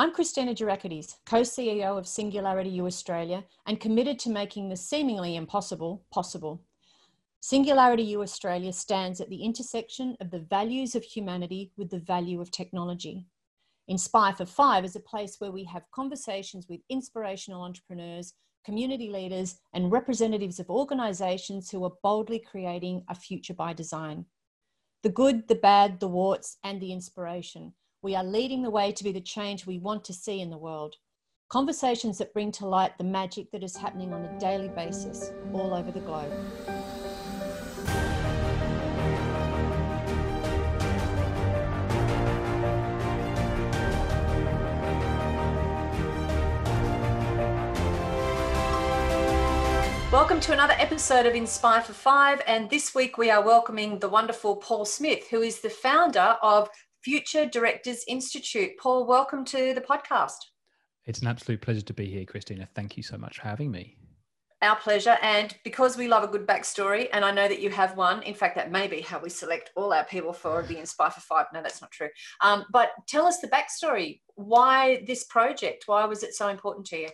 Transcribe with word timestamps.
I'm 0.00 0.14
Christina 0.14 0.54
Gerakidis, 0.54 1.16
co-CEO 1.26 1.98
of 1.98 2.08
Singularity 2.08 2.70
U 2.70 2.86
Australia 2.86 3.44
and 3.66 3.78
committed 3.78 4.18
to 4.20 4.30
making 4.30 4.70
the 4.70 4.76
seemingly 4.78 5.36
impossible 5.36 6.06
possible. 6.10 6.62
Singularity 7.40 8.04
U 8.04 8.22
Australia 8.22 8.72
stands 8.72 9.20
at 9.20 9.28
the 9.28 9.44
intersection 9.44 10.16
of 10.22 10.30
the 10.30 10.38
values 10.38 10.94
of 10.94 11.04
humanity 11.04 11.70
with 11.76 11.90
the 11.90 11.98
value 11.98 12.40
of 12.40 12.50
technology. 12.50 13.26
Inspire 13.88 14.32
for 14.32 14.46
Five 14.46 14.86
is 14.86 14.96
a 14.96 15.00
place 15.00 15.36
where 15.38 15.52
we 15.52 15.64
have 15.64 15.82
conversations 15.90 16.66
with 16.66 16.80
inspirational 16.88 17.60
entrepreneurs, 17.60 18.32
community 18.64 19.10
leaders, 19.10 19.58
and 19.74 19.92
representatives 19.92 20.58
of 20.58 20.70
organizations 20.70 21.68
who 21.68 21.84
are 21.84 21.92
boldly 22.02 22.38
creating 22.38 23.04
a 23.10 23.14
future 23.14 23.52
by 23.52 23.74
design. 23.74 24.24
The 25.02 25.10
good, 25.10 25.46
the 25.46 25.56
bad, 25.56 26.00
the 26.00 26.08
warts, 26.08 26.56
and 26.64 26.80
the 26.80 26.90
inspiration 26.94 27.74
we 28.02 28.16
are 28.16 28.24
leading 28.24 28.62
the 28.62 28.70
way 28.70 28.90
to 28.90 29.04
be 29.04 29.12
the 29.12 29.20
change 29.20 29.66
we 29.66 29.78
want 29.78 30.02
to 30.02 30.14
see 30.14 30.40
in 30.40 30.48
the 30.48 30.56
world. 30.56 30.96
Conversations 31.50 32.16
that 32.16 32.32
bring 32.32 32.50
to 32.50 32.66
light 32.66 32.96
the 32.96 33.04
magic 33.04 33.50
that 33.50 33.62
is 33.62 33.76
happening 33.76 34.14
on 34.14 34.24
a 34.24 34.38
daily 34.38 34.68
basis 34.68 35.32
all 35.52 35.74
over 35.74 35.90
the 35.90 36.00
globe. 36.00 36.32
Welcome 50.10 50.40
to 50.40 50.52
another 50.54 50.74
episode 50.78 51.26
of 51.26 51.34
Inspire 51.34 51.82
for 51.82 51.92
Five. 51.92 52.40
And 52.46 52.70
this 52.70 52.94
week 52.94 53.18
we 53.18 53.30
are 53.30 53.44
welcoming 53.44 53.98
the 53.98 54.08
wonderful 54.08 54.56
Paul 54.56 54.86
Smith, 54.86 55.28
who 55.28 55.42
is 55.42 55.60
the 55.60 55.68
founder 55.68 56.38
of 56.40 56.70
Future 57.02 57.46
Directors 57.46 58.04
Institute. 58.06 58.72
Paul, 58.78 59.06
welcome 59.06 59.42
to 59.46 59.72
the 59.72 59.80
podcast. 59.80 60.36
It's 61.06 61.20
an 61.20 61.28
absolute 61.28 61.62
pleasure 61.62 61.80
to 61.80 61.94
be 61.94 62.04
here, 62.04 62.26
Christina. 62.26 62.68
Thank 62.74 62.98
you 62.98 63.02
so 63.02 63.16
much 63.16 63.38
for 63.38 63.48
having 63.48 63.70
me. 63.70 63.96
Our 64.60 64.76
pleasure. 64.76 65.16
And 65.22 65.56
because 65.64 65.96
we 65.96 66.08
love 66.08 66.24
a 66.24 66.28
good 66.28 66.46
backstory, 66.46 67.08
and 67.14 67.24
I 67.24 67.30
know 67.30 67.48
that 67.48 67.62
you 67.62 67.70
have 67.70 67.96
one, 67.96 68.22
in 68.24 68.34
fact, 68.34 68.54
that 68.56 68.70
may 68.70 68.86
be 68.86 69.00
how 69.00 69.18
we 69.18 69.30
select 69.30 69.70
all 69.76 69.94
our 69.94 70.04
people 70.04 70.34
for 70.34 70.62
the 70.62 70.78
Inspire 70.78 71.10
for 71.10 71.20
Five. 71.20 71.46
No, 71.54 71.62
that's 71.62 71.80
not 71.80 71.90
true. 71.90 72.10
Um, 72.42 72.66
but 72.70 72.90
tell 73.08 73.24
us 73.24 73.38
the 73.38 73.48
backstory. 73.48 74.20
Why 74.34 75.02
this 75.06 75.24
project? 75.24 75.84
Why 75.86 76.04
was 76.04 76.22
it 76.22 76.34
so 76.34 76.48
important 76.48 76.84
to 76.88 76.98
you? 76.98 77.08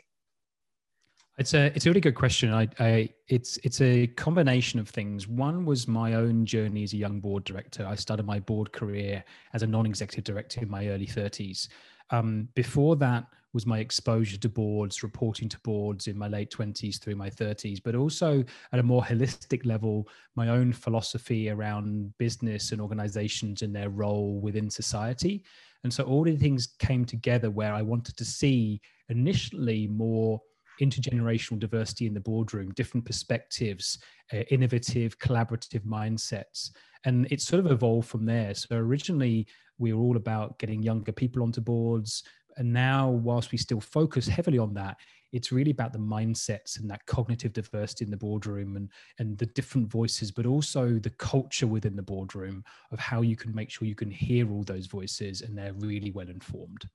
It's 1.38 1.52
a 1.52 1.66
it's 1.76 1.84
a 1.84 1.90
really 1.90 2.00
good 2.00 2.14
question. 2.14 2.52
I, 2.52 2.68
I 2.80 3.10
it's 3.28 3.58
it's 3.58 3.82
a 3.82 4.06
combination 4.06 4.80
of 4.80 4.88
things. 4.88 5.28
One 5.28 5.66
was 5.66 5.86
my 5.86 6.14
own 6.14 6.46
journey 6.46 6.82
as 6.82 6.94
a 6.94 6.96
young 6.96 7.20
board 7.20 7.44
director. 7.44 7.86
I 7.86 7.94
started 7.94 8.24
my 8.24 8.40
board 8.40 8.72
career 8.72 9.22
as 9.52 9.62
a 9.62 9.66
non-executive 9.66 10.24
director 10.24 10.62
in 10.62 10.70
my 10.70 10.88
early 10.88 11.06
30s. 11.06 11.68
Um, 12.08 12.48
before 12.54 12.96
that 12.96 13.26
was 13.52 13.66
my 13.66 13.80
exposure 13.80 14.38
to 14.38 14.48
boards, 14.48 15.02
reporting 15.02 15.48
to 15.48 15.58
boards 15.60 16.06
in 16.08 16.16
my 16.16 16.28
late 16.28 16.50
20s 16.50 16.98
through 17.00 17.16
my 17.16 17.28
30s, 17.28 17.80
but 17.82 17.94
also 17.94 18.44
at 18.72 18.78
a 18.78 18.82
more 18.82 19.02
holistic 19.02 19.66
level, 19.66 20.08
my 20.36 20.48
own 20.48 20.72
philosophy 20.72 21.50
around 21.50 22.12
business 22.18 22.72
and 22.72 22.80
organizations 22.80 23.62
and 23.62 23.74
their 23.74 23.88
role 23.90 24.40
within 24.40 24.70
society. 24.70 25.42
And 25.84 25.92
so 25.92 26.04
all 26.04 26.24
the 26.24 26.36
things 26.36 26.74
came 26.78 27.04
together 27.04 27.50
where 27.50 27.72
I 27.72 27.82
wanted 27.82 28.16
to 28.18 28.24
see 28.24 28.80
initially 29.08 29.86
more 29.86 30.40
intergenerational 30.80 31.58
diversity 31.58 32.06
in 32.06 32.14
the 32.14 32.20
boardroom, 32.20 32.72
different 32.72 33.04
perspectives, 33.04 33.98
uh, 34.32 34.38
innovative, 34.50 35.18
collaborative 35.18 35.84
mindsets. 35.84 36.70
And 37.04 37.26
it's 37.30 37.44
sort 37.44 37.64
of 37.64 37.70
evolved 37.70 38.08
from 38.08 38.26
there. 38.26 38.54
So 38.54 38.76
originally, 38.76 39.46
we 39.78 39.92
were 39.92 40.02
all 40.02 40.16
about 40.16 40.58
getting 40.58 40.82
younger 40.82 41.12
people 41.12 41.42
onto 41.42 41.60
boards. 41.60 42.22
And 42.56 42.72
now, 42.72 43.10
whilst 43.10 43.52
we 43.52 43.58
still 43.58 43.80
focus 43.80 44.26
heavily 44.26 44.58
on 44.58 44.74
that, 44.74 44.96
it's 45.32 45.52
really 45.52 45.70
about 45.70 45.92
the 45.92 45.98
mindsets 45.98 46.80
and 46.80 46.90
that 46.90 47.04
cognitive 47.06 47.52
diversity 47.52 48.04
in 48.04 48.10
the 48.10 48.16
boardroom 48.16 48.76
and, 48.76 48.90
and 49.18 49.36
the 49.36 49.46
different 49.46 49.88
voices, 49.88 50.30
but 50.30 50.46
also 50.46 50.98
the 50.98 51.10
culture 51.10 51.66
within 51.66 51.96
the 51.96 52.02
boardroom 52.02 52.64
of 52.90 52.98
how 52.98 53.20
you 53.20 53.36
can 53.36 53.54
make 53.54 53.70
sure 53.70 53.86
you 53.86 53.94
can 53.94 54.10
hear 54.10 54.50
all 54.50 54.62
those 54.62 54.86
voices 54.86 55.42
and 55.42 55.56
they're 55.56 55.74
really 55.74 56.10
well 56.10 56.28
informed. 56.28 56.88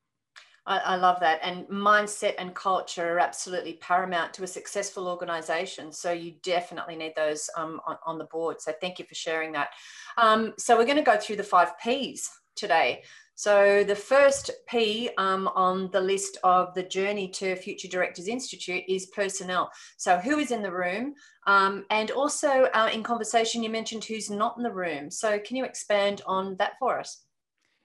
I, 0.66 0.78
I, 0.78 0.96
love 0.96 1.20
that. 1.22 1.40
And 1.42 1.66
mindset 1.68 2.36
and 2.38 2.54
culture 2.54 3.16
are 3.16 3.20
absolutely 3.20 3.74
paramount 3.82 4.34
to 4.36 4.44
a 4.44 4.48
successful 4.48 5.08
organization. 5.08 5.92
So 5.92 6.12
you 6.12 6.34
definitely 6.44 6.96
need 6.96 7.14
those 7.16 7.50
um, 7.58 7.82
on, 7.88 7.98
on, 8.06 8.18
the 8.20 8.26
board. 8.26 8.62
So 8.62 8.72
thank 8.80 9.00
you 9.00 9.06
for 9.06 9.16
sharing 9.16 9.52
that. 9.54 9.70
Um, 10.18 10.54
so 10.58 10.78
we're 10.78 10.86
going 10.86 10.98
to 10.98 11.04
go 11.04 11.18
through 11.18 11.38
the 11.38 11.44
five 11.44 11.78
P's 11.80 12.30
today. 12.56 13.02
So 13.34 13.84
the 13.84 13.96
first 13.96 14.52
P 14.70 15.10
um, 15.18 15.48
on 15.56 15.90
the 15.90 16.02
list 16.02 16.38
of 16.44 16.76
the 16.76 16.84
journey 16.84 17.28
to 17.30 17.56
Future 17.56 17.88
Directors 17.88 18.28
Institute 18.28 18.84
is 18.88 19.08
personnel. 19.08 19.72
So 19.98 20.18
who 20.18 20.38
is 20.38 20.52
in 20.52 20.62
the 20.62 20.72
room? 20.72 21.16
Um, 21.48 21.86
and 21.90 22.12
also 22.12 22.70
uh, 22.76 22.90
in 22.94 23.02
conversation, 23.02 23.64
you 23.64 23.72
mentioned 23.72 24.04
who's 24.04 24.30
not 24.30 24.58
in 24.58 24.64
the 24.64 24.72
room. 24.72 25.10
So 25.10 25.40
can 25.40 25.56
you 25.56 25.66
expand 25.66 26.22
on 26.28 26.56
that 26.58 26.74
for 26.78 27.00
us? 27.00 27.24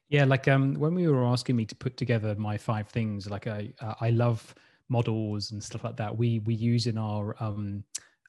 Yeah, 0.09 0.25
like 0.25 0.47
um, 0.47 0.75
when 0.75 0.94
we 0.94 1.09
were 1.09 1.25
asking 1.25 1.56
me 1.56 1.65
to 1.65 1.75
put 1.75 1.97
together 1.97 2.34
my 2.37 2.56
five 2.56 2.89
things, 2.89 3.28
like 3.28 3.47
I 3.47 3.72
uh, 3.81 3.94
I 4.00 4.11
love 4.11 4.55
models 4.89 5.50
and 5.50 5.62
stuff 5.62 5.83
like 5.83 5.97
that. 5.97 6.17
We 6.17 6.41
we 6.41 6.55
use 6.55 6.87
in 6.87 6.97
our 6.97 7.34
um, 7.41 7.83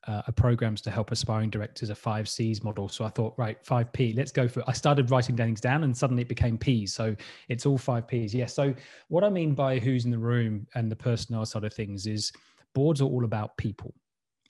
uh, 0.08 0.22
programs 0.36 0.82
to 0.82 0.92
help 0.92 1.12
aspiring 1.12 1.50
directors 1.50 1.90
a 1.90 1.96
five 1.96 2.28
C's 2.30 2.64
model. 2.64 2.88
So 2.88 3.04
I 3.06 3.10
thought, 3.10 3.34
right, 3.38 3.58
five 3.64 3.92
P, 3.92 4.14
let's 4.14 4.32
go 4.32 4.48
for 4.48 4.62
it. 4.62 4.66
I 4.68 4.72
started 4.72 5.12
writing 5.12 5.36
things 5.36 5.60
down 5.60 5.84
and 5.84 5.96
suddenly 5.96 6.22
it 6.22 6.30
became 6.30 6.58
P's. 6.58 6.94
So 6.94 7.16
it's 7.50 7.66
all 7.66 7.78
five 7.78 8.08
P's. 8.08 8.34
Yeah. 8.34 8.46
So 8.46 8.74
what 9.10 9.24
I 9.24 9.30
mean 9.30 9.54
by 9.54 9.80
who's 9.80 10.06
in 10.06 10.12
the 10.12 10.18
room 10.18 10.66
and 10.76 10.90
the 10.90 10.96
personnel 10.96 11.46
side 11.46 11.66
of 11.66 11.74
things 11.74 12.08
is 12.08 12.32
boards 12.74 13.02
are 13.02 13.06
all 13.06 13.26
about 13.26 13.58
people. 13.58 13.94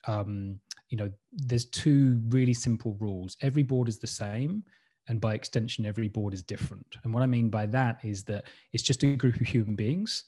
Um, 0.06 0.60
you 0.90 0.98
know, 0.98 1.12
there's 1.34 1.66
two 1.66 2.22
really 2.30 2.54
simple 2.54 2.96
rules. 3.00 3.36
Every 3.42 3.64
board 3.64 3.90
is 3.90 3.98
the 3.98 4.08
same 4.08 4.64
and 5.08 5.22
by 5.22 5.34
extension 5.34 5.86
every 5.86 6.08
board 6.08 6.34
is 6.34 6.44
different. 6.44 6.86
And 7.04 7.14
what 7.14 7.24
i 7.24 7.26
mean 7.26 7.50
by 7.50 7.66
that 7.68 8.00
is 8.04 8.24
that 8.26 8.46
it's 8.74 8.84
just 8.84 9.04
a 9.04 9.16
group 9.16 9.40
of 9.40 9.48
human 9.48 9.76
beings 9.76 10.26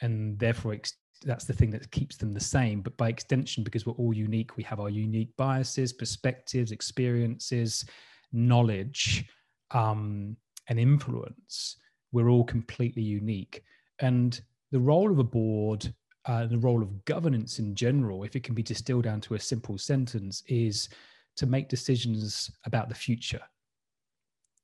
and 0.00 0.38
therefore 0.38 0.74
ex- 0.74 0.98
that's 1.24 1.44
the 1.44 1.52
thing 1.52 1.70
that 1.70 1.90
keeps 1.90 2.16
them 2.16 2.34
the 2.34 2.40
same. 2.40 2.82
But 2.82 2.96
by 2.96 3.08
extension 3.08 3.64
because 3.64 3.86
we're 3.86 3.94
all 3.94 4.14
unique 4.14 4.56
we 4.56 4.62
have 4.64 4.80
our 4.80 4.90
unique 4.90 5.36
biases 5.36 5.92
perspectives 5.92 6.72
experiences 6.72 7.84
knowledge 8.32 9.24
um, 9.70 10.36
and 10.68 10.78
influence. 10.78 11.76
We're 12.12 12.28
all 12.28 12.44
completely 12.44 13.02
unique. 13.02 13.62
And 14.00 14.40
the 14.72 14.80
role 14.80 15.10
of 15.10 15.18
a 15.18 15.24
board 15.24 15.92
uh, 16.26 16.44
the 16.46 16.58
role 16.58 16.82
of 16.82 17.04
governance 17.04 17.60
in 17.60 17.74
general 17.74 18.24
if 18.24 18.34
it 18.34 18.42
can 18.42 18.54
be 18.54 18.62
distilled 18.62 19.04
down 19.04 19.20
to 19.20 19.34
a 19.34 19.40
simple 19.40 19.78
sentence 19.78 20.42
is 20.48 20.88
to 21.36 21.46
make 21.46 21.68
decisions 21.68 22.50
about 22.64 22.88
the 22.88 22.94
future 22.94 23.40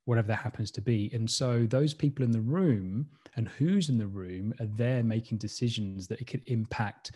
whatever 0.04 0.28
that 0.28 0.36
happens 0.36 0.70
to 0.72 0.80
be. 0.80 1.10
And 1.12 1.30
so 1.30 1.66
those 1.66 1.94
people 1.94 2.24
in 2.24 2.32
the 2.32 2.40
room 2.40 3.06
and 3.36 3.48
who's 3.48 3.88
in 3.88 3.98
the 3.98 4.06
room 4.06 4.52
are 4.60 4.66
there 4.66 5.02
making 5.02 5.38
decisions 5.38 6.08
that 6.08 6.20
it 6.20 6.26
could 6.26 6.42
impact 6.46 7.12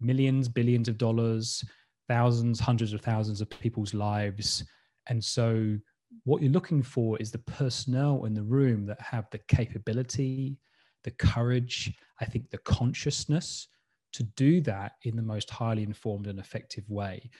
millions, 0.00 0.48
billions 0.48 0.88
of 0.88 0.98
dollars, 0.98 1.64
thousands, 2.08 2.60
hundreds 2.60 2.92
of 2.92 3.00
thousands 3.00 3.40
of 3.40 3.48
people's 3.48 3.94
lives. 3.94 4.64
And 5.08 5.22
so 5.24 5.78
what 6.24 6.42
you're 6.42 6.52
looking 6.52 6.82
for 6.82 7.18
is 7.18 7.30
the 7.30 7.38
personnel 7.38 8.24
in 8.26 8.34
the 8.34 8.42
room 8.42 8.86
that 8.86 9.00
have 9.00 9.26
the 9.30 9.40
capability, 9.48 10.58
the 11.04 11.10
courage, 11.12 11.92
I 12.20 12.26
think 12.26 12.50
the 12.50 12.58
consciousness 12.58 13.68
to 14.12 14.22
do 14.22 14.60
that 14.60 14.92
in 15.02 15.16
the 15.16 15.22
most 15.22 15.50
highly 15.50 15.82
informed 15.82 16.26
and 16.26 16.38
effective 16.38 16.88
way. 16.88 17.30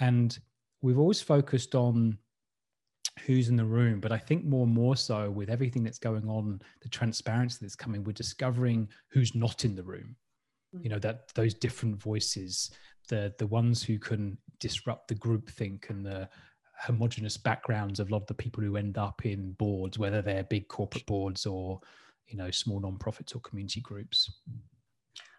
And 0.00 0.36
we've 0.82 0.98
always 0.98 1.20
focused 1.20 1.74
on 1.74 2.18
who's 3.26 3.48
in 3.48 3.56
the 3.56 3.64
room 3.64 4.00
but 4.00 4.12
i 4.12 4.18
think 4.18 4.44
more 4.44 4.64
and 4.64 4.74
more 4.74 4.96
so 4.96 5.30
with 5.30 5.48
everything 5.48 5.84
that's 5.84 5.98
going 5.98 6.28
on 6.28 6.60
the 6.82 6.88
transparency 6.88 7.58
that's 7.60 7.76
coming 7.76 8.02
we're 8.02 8.12
discovering 8.12 8.88
who's 9.08 9.34
not 9.34 9.64
in 9.64 9.74
the 9.74 9.82
room. 9.82 10.16
You 10.82 10.90
know 10.90 10.98
that 10.98 11.32
those 11.34 11.54
different 11.54 12.02
voices 12.02 12.70
the 13.08 13.32
the 13.38 13.46
ones 13.46 13.82
who 13.82 13.98
can 13.98 14.36
disrupt 14.58 15.08
the 15.08 15.14
group 15.14 15.48
think 15.48 15.88
and 15.88 16.04
the 16.04 16.28
homogenous 16.80 17.36
backgrounds 17.36 18.00
of 18.00 18.08
a 18.08 18.12
lot 18.12 18.22
of 18.22 18.26
the 18.26 18.34
people 18.34 18.62
who 18.62 18.76
end 18.76 18.98
up 18.98 19.24
in 19.24 19.52
boards 19.52 19.98
whether 19.98 20.20
they're 20.20 20.42
big 20.44 20.66
corporate 20.66 21.06
boards 21.06 21.46
or 21.46 21.80
you 22.26 22.36
know 22.36 22.50
small 22.50 22.80
non-profits 22.80 23.34
or 23.34 23.40
community 23.40 23.80
groups 23.80 24.40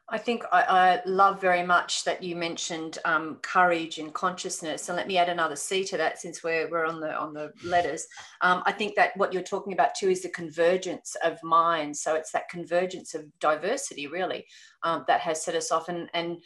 I 0.07 0.19
think 0.19 0.43
I, 0.51 0.61
I, 0.61 1.01
love 1.07 1.41
very 1.41 1.63
much 1.63 2.03
that 2.03 2.21
you 2.21 2.35
mentioned 2.35 2.99
um, 3.05 3.37
courage 3.41 3.97
and 3.97 4.13
consciousness, 4.13 4.87
and 4.87 4.95
let 4.95 5.07
me 5.07 5.17
add 5.17 5.29
another 5.29 5.55
C 5.55 5.83
to 5.85 5.97
that 5.97 6.19
since 6.19 6.43
we're, 6.43 6.69
we're 6.69 6.85
on 6.85 6.99
the 6.99 7.15
on 7.17 7.33
the 7.33 7.51
letters. 7.63 8.05
Um, 8.41 8.61
I 8.67 8.71
think 8.71 8.95
that 8.95 9.17
what 9.17 9.33
you're 9.33 9.41
talking 9.41 9.73
about 9.73 9.95
too 9.95 10.09
is 10.09 10.21
the 10.21 10.29
convergence 10.29 11.15
of 11.23 11.41
minds. 11.41 12.01
So 12.01 12.13
it's 12.13 12.31
that 12.33 12.49
convergence 12.49 13.15
of 13.15 13.25
diversity 13.39 14.05
really 14.05 14.45
um, 14.83 15.05
that 15.07 15.21
has 15.21 15.43
set 15.43 15.55
us 15.55 15.71
off, 15.71 15.89
and 15.89 16.07
and 16.13 16.37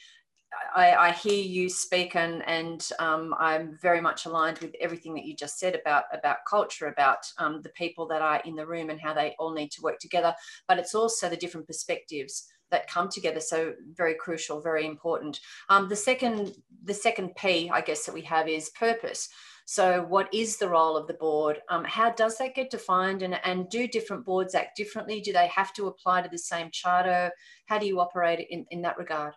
I, 0.73 0.95
I, 0.95 1.11
hear 1.11 1.43
you 1.43 1.69
speak, 1.69 2.15
and 2.15 2.47
and 2.47 2.87
um, 2.99 3.35
I'm 3.37 3.77
very 3.81 3.99
much 3.99 4.25
aligned 4.25 4.59
with 4.59 4.73
everything 4.79 5.13
that 5.15 5.25
you 5.25 5.35
just 5.35 5.59
said 5.59 5.75
about 5.75 6.05
about 6.13 6.37
culture, 6.49 6.87
about 6.87 7.19
um, 7.37 7.61
the 7.61 7.69
people 7.69 8.07
that 8.07 8.21
are 8.21 8.41
in 8.45 8.55
the 8.55 8.65
room 8.65 8.89
and 8.89 9.01
how 9.01 9.13
they 9.13 9.35
all 9.37 9.51
need 9.51 9.71
to 9.71 9.81
work 9.81 9.99
together. 9.99 10.33
But 10.65 10.79
it's 10.79 10.95
also 10.95 11.27
the 11.27 11.35
different 11.35 11.67
perspectives 11.67 12.47
that 12.71 12.89
come 12.89 13.09
together. 13.09 13.39
So 13.39 13.73
very 13.93 14.15
crucial, 14.15 14.61
very 14.61 14.85
important. 14.85 15.39
Um, 15.69 15.89
the 15.89 15.95
second 15.95 16.55
the 16.83 16.93
second 16.93 17.35
P, 17.35 17.69
I 17.69 17.81
guess, 17.81 18.05
that 18.05 18.13
we 18.13 18.21
have 18.21 18.47
is 18.47 18.69
purpose. 18.69 19.29
So, 19.65 20.03
what 20.09 20.33
is 20.33 20.57
the 20.57 20.67
role 20.67 20.97
of 20.97 21.05
the 21.05 21.13
board? 21.13 21.61
Um, 21.69 21.83
how 21.83 22.09
does 22.09 22.39
that 22.39 22.55
get 22.55 22.71
defined? 22.71 23.21
And, 23.21 23.39
and 23.43 23.69
do 23.69 23.87
different 23.87 24.25
boards 24.25 24.55
act 24.55 24.75
differently? 24.75 25.21
Do 25.21 25.31
they 25.31 25.45
have 25.49 25.73
to 25.73 25.85
apply 25.85 26.23
to 26.23 26.29
the 26.29 26.39
same 26.39 26.71
charter? 26.71 27.31
How 27.67 27.77
do 27.77 27.85
you 27.85 27.99
operate 27.99 28.47
in, 28.49 28.65
in 28.71 28.81
that 28.81 28.97
regard? 28.97 29.35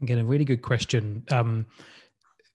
Again, 0.00 0.20
a 0.20 0.24
really 0.24 0.46
good 0.46 0.62
question. 0.62 1.22
Um, 1.30 1.66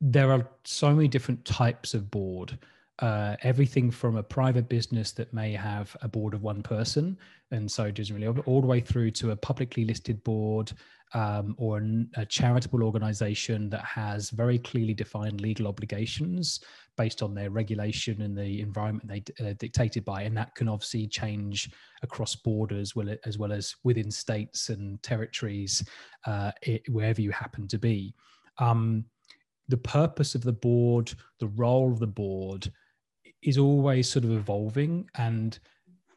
there 0.01 0.31
are 0.31 0.49
so 0.63 0.89
many 0.91 1.07
different 1.07 1.45
types 1.45 1.93
of 1.93 2.09
board. 2.09 2.57
Uh, 2.99 3.35
everything 3.41 3.91
from 3.91 4.15
a 4.15 4.23
private 4.23 4.69
business 4.69 5.11
that 5.11 5.33
may 5.33 5.51
have 5.51 5.97
a 6.01 6.07
board 6.07 6.33
of 6.33 6.41
one 6.41 6.63
person, 6.63 7.17
and 7.51 7.69
so 7.69 7.91
doesn't 7.91 8.15
really 8.15 8.41
all 8.45 8.61
the 8.61 8.67
way 8.67 8.79
through 8.79 9.11
to 9.11 9.31
a 9.31 9.35
publicly 9.35 9.83
listed 9.83 10.23
board 10.23 10.71
um, 11.13 11.55
or 11.57 11.77
an, 11.77 12.09
a 12.15 12.25
charitable 12.25 12.81
organization 12.83 13.69
that 13.69 13.83
has 13.83 14.29
very 14.29 14.57
clearly 14.57 14.93
defined 14.93 15.41
legal 15.41 15.67
obligations 15.67 16.61
based 16.97 17.21
on 17.21 17.35
their 17.35 17.49
regulation 17.49 18.21
and 18.21 18.37
the 18.37 18.61
environment 18.61 19.07
they 19.07 19.45
uh, 19.45 19.53
dictated 19.59 20.05
by, 20.05 20.21
and 20.21 20.35
that 20.37 20.55
can 20.55 20.69
obviously 20.69 21.05
change 21.05 21.69
across 22.01 22.35
borders, 22.35 22.93
as 23.25 23.37
well 23.37 23.51
as 23.51 23.75
within 23.83 24.09
states 24.09 24.69
and 24.69 25.03
territories, 25.03 25.83
uh, 26.25 26.51
it, 26.61 26.81
wherever 26.89 27.21
you 27.21 27.31
happen 27.31 27.67
to 27.67 27.77
be. 27.77 28.15
Um, 28.57 29.03
the 29.67 29.77
purpose 29.77 30.35
of 30.35 30.43
the 30.43 30.53
board, 30.53 31.13
the 31.39 31.47
role 31.47 31.91
of 31.91 31.99
the 31.99 32.07
board, 32.07 32.71
is 33.45 33.57
always 33.57 34.09
sort 34.09 34.25
of 34.25 34.31
evolving 34.31 35.07
and 35.15 35.59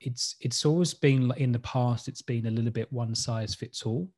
it's 0.00 0.36
it's 0.40 0.64
always 0.64 0.94
been 0.94 1.32
in 1.36 1.52
the 1.52 1.58
past 1.60 2.08
it's 2.08 2.22
been 2.22 2.46
a 2.46 2.50
little 2.50 2.70
bit 2.70 2.92
one 2.92 3.14
size 3.14 3.54
fits 3.54 3.82
all. 3.82 4.08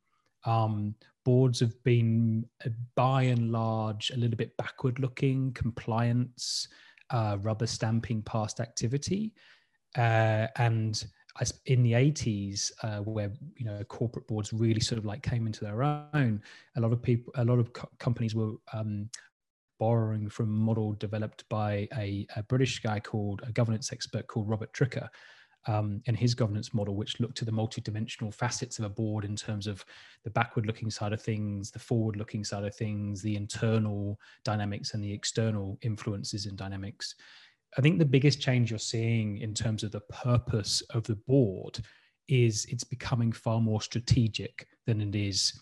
Um, 0.47 0.95
boards 1.25 1.61
have 1.61 1.83
been 1.83 2.47
uh, 2.65 2.71
by 2.95 3.23
and 3.23 3.53
large 3.53 4.11
a 4.11 4.17
little 4.17 4.37
bit 4.37 4.57
backward 4.57 4.99
looking 4.99 5.53
compliance 5.53 6.69
uh, 7.11 7.37
rubber 7.43 7.67
stamping 7.67 8.23
past 8.23 8.61
activity. 8.61 9.35
Uh, 9.97 10.47
and 10.57 11.05
in 11.67 11.83
the 11.83 11.93
80s 11.93 12.71
uh, 12.83 12.99
where 12.99 13.33
you 13.57 13.65
know 13.65 13.83
corporate 13.85 14.27
boards 14.27 14.53
really 14.53 14.81
sort 14.81 14.99
of 14.99 15.05
like 15.05 15.23
came 15.23 15.47
into 15.47 15.65
their 15.65 15.83
own 15.83 16.43
a 16.77 16.81
lot 16.81 16.93
of 16.93 17.01
people 17.01 17.33
a 17.37 17.45
lot 17.45 17.59
of 17.59 17.73
co- 17.73 17.89
companies 17.99 18.35
were 18.35 18.53
um, 18.73 19.09
borrowing 19.81 20.29
from 20.29 20.47
a 20.51 20.61
model 20.61 20.93
developed 20.93 21.49
by 21.49 21.89
a, 21.97 22.27
a, 22.37 22.43
British 22.45 22.81
guy 22.81 23.01
called 23.01 23.41
a 23.45 23.51
governance 23.51 23.93
expert 23.93 24.27
called 24.29 24.49
Robert 24.49 24.73
Tricker. 24.73 25.09
Um, 25.67 26.01
and 26.07 26.17
his 26.17 26.35
governance 26.35 26.73
model, 26.73 26.95
which 26.95 27.21
looked 27.21 27.43
at 27.43 27.47
the 27.47 27.53
multidimensional 27.53 28.33
facets 28.33 28.79
of 28.79 28.87
a 28.87 28.89
board 28.89 29.27
in 29.27 29.37
terms 29.37 29.67
of 29.67 29.85
the 30.25 30.31
backward 30.31 30.65
looking 30.65 30.91
side 30.91 31.13
of 31.13 31.21
things, 31.21 31.71
the 31.71 31.79
forward 31.79 32.17
looking 32.17 32.45
side 32.45 32.65
of 32.65 32.75
things, 32.75 33.21
the 33.21 33.37
internal 33.37 34.19
dynamics, 34.43 34.95
and 34.95 35.05
the 35.05 35.13
external 35.13 35.79
influences 35.83 36.47
and 36.47 36.57
dynamics. 36.57 37.15
I 37.77 37.83
think 37.83 37.99
the 37.99 38.07
biggest 38.07 38.41
change 38.41 38.71
you're 38.71 38.79
seeing 38.79 39.37
in 39.39 39.53
terms 39.53 39.83
of 39.83 39.93
the 39.93 40.01
purpose 40.01 40.81
of 40.95 41.05
the 41.05 41.17
board 41.29 41.79
is 42.27 42.65
it's 42.71 42.85
becoming 42.85 43.31
far 43.31 43.61
more 43.61 43.83
strategic 43.83 44.67
than 44.87 45.03
it 45.03 45.15
is 45.15 45.61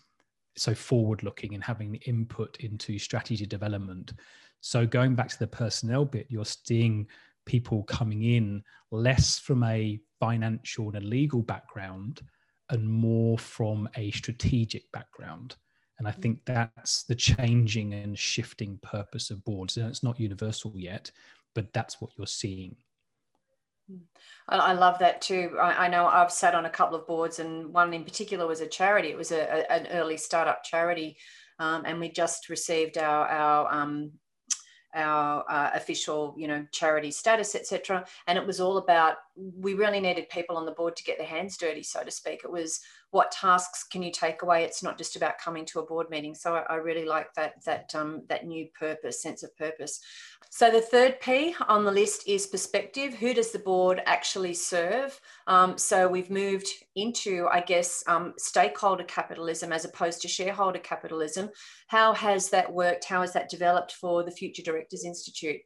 so 0.58 0.74
forward 0.74 1.22
looking 1.22 1.54
and 1.54 1.62
having 1.62 1.92
the 1.92 1.98
input 1.98 2.56
into 2.60 2.98
strategy 2.98 3.46
development. 3.46 4.12
So 4.60 4.86
going 4.86 5.14
back 5.14 5.28
to 5.28 5.38
the 5.38 5.46
personnel 5.46 6.04
bit 6.04 6.26
you're 6.28 6.44
seeing 6.44 7.06
people 7.46 7.84
coming 7.84 8.24
in 8.24 8.62
less 8.90 9.38
from 9.38 9.62
a 9.64 9.98
financial 10.20 10.88
and 10.88 10.96
a 10.96 11.06
legal 11.06 11.42
background 11.42 12.22
and 12.70 12.86
more 12.86 13.38
from 13.38 13.88
a 13.96 14.10
strategic 14.10 14.90
background. 14.92 15.56
And 15.98 16.06
i 16.06 16.12
think 16.12 16.44
that's 16.44 17.02
the 17.04 17.14
changing 17.14 17.92
and 17.94 18.16
shifting 18.18 18.78
purpose 18.82 19.30
of 19.30 19.44
boards. 19.44 19.76
And 19.76 19.88
it's 19.88 20.02
not 20.02 20.20
universal 20.20 20.72
yet 20.76 21.10
but 21.58 21.72
that's 21.72 22.00
what 22.00 22.12
you're 22.16 22.26
seeing 22.26 22.76
I 24.48 24.72
love 24.72 24.98
that 25.00 25.20
too. 25.20 25.58
I, 25.60 25.88
know 25.88 26.06
I've 26.06 26.32
sat 26.32 26.54
on 26.54 26.64
a 26.64 26.70
couple 26.70 26.98
of 26.98 27.06
boards, 27.06 27.38
and 27.38 27.72
one 27.72 27.92
in 27.92 28.04
particular 28.04 28.46
was 28.46 28.60
a 28.60 28.66
charity. 28.66 29.08
It 29.08 29.18
was 29.18 29.30
a, 29.30 29.40
a 29.40 29.72
an 29.72 29.86
early 29.88 30.16
startup 30.16 30.64
charity, 30.64 31.18
um, 31.58 31.84
and 31.84 32.00
we 32.00 32.10
just 32.10 32.48
received 32.48 32.96
our 32.96 33.26
our 33.26 33.72
um, 33.72 34.12
our 34.94 35.44
uh, 35.48 35.70
official, 35.74 36.34
you 36.36 36.48
know, 36.48 36.66
charity 36.72 37.10
status, 37.10 37.54
etc. 37.54 38.04
And 38.26 38.38
it 38.38 38.46
was 38.46 38.60
all 38.60 38.78
about 38.78 39.16
we 39.36 39.74
really 39.74 40.00
needed 40.00 40.28
people 40.30 40.56
on 40.56 40.66
the 40.66 40.72
board 40.72 40.96
to 40.96 41.04
get 41.04 41.18
their 41.18 41.26
hands 41.26 41.56
dirty, 41.56 41.82
so 41.82 42.02
to 42.02 42.10
speak. 42.10 42.40
It 42.44 42.50
was 42.50 42.80
what 43.10 43.30
tasks 43.30 43.84
can 43.84 44.02
you 44.02 44.10
take 44.10 44.42
away? 44.42 44.64
It's 44.64 44.82
not 44.82 44.98
just 44.98 45.16
about 45.16 45.38
coming 45.38 45.64
to 45.66 45.80
a 45.80 45.86
board 45.86 46.10
meeting. 46.10 46.34
So 46.34 46.54
I, 46.54 46.64
I 46.68 46.74
really 46.76 47.04
like 47.04 47.32
that 47.34 47.64
that 47.64 47.94
um, 47.94 48.22
that 48.28 48.46
new 48.46 48.66
purpose, 48.78 49.22
sense 49.22 49.42
of 49.42 49.56
purpose. 49.56 50.00
So 50.50 50.70
the 50.70 50.80
third 50.80 51.20
P 51.20 51.54
on 51.68 51.84
the 51.84 51.92
list 51.92 52.26
is 52.26 52.46
perspective. 52.46 53.14
Who 53.14 53.34
does 53.34 53.52
the 53.52 53.58
board 53.58 54.02
actually 54.06 54.54
serve? 54.54 55.18
Um, 55.48 55.78
so 55.78 56.06
we've 56.06 56.30
moved 56.30 56.68
into, 56.94 57.48
I 57.50 57.60
guess, 57.60 58.04
um, 58.06 58.34
stakeholder 58.36 59.04
capitalism 59.04 59.72
as 59.72 59.86
opposed 59.86 60.20
to 60.22 60.28
shareholder 60.28 60.78
capitalism. 60.78 61.48
How 61.88 62.12
has 62.12 62.50
that 62.50 62.70
worked? 62.70 63.06
How 63.06 63.22
has 63.22 63.32
that 63.32 63.48
developed 63.48 63.92
for 63.92 64.22
the 64.22 64.30
Future 64.30 64.62
Directors 64.62 65.06
Institute? 65.06 65.60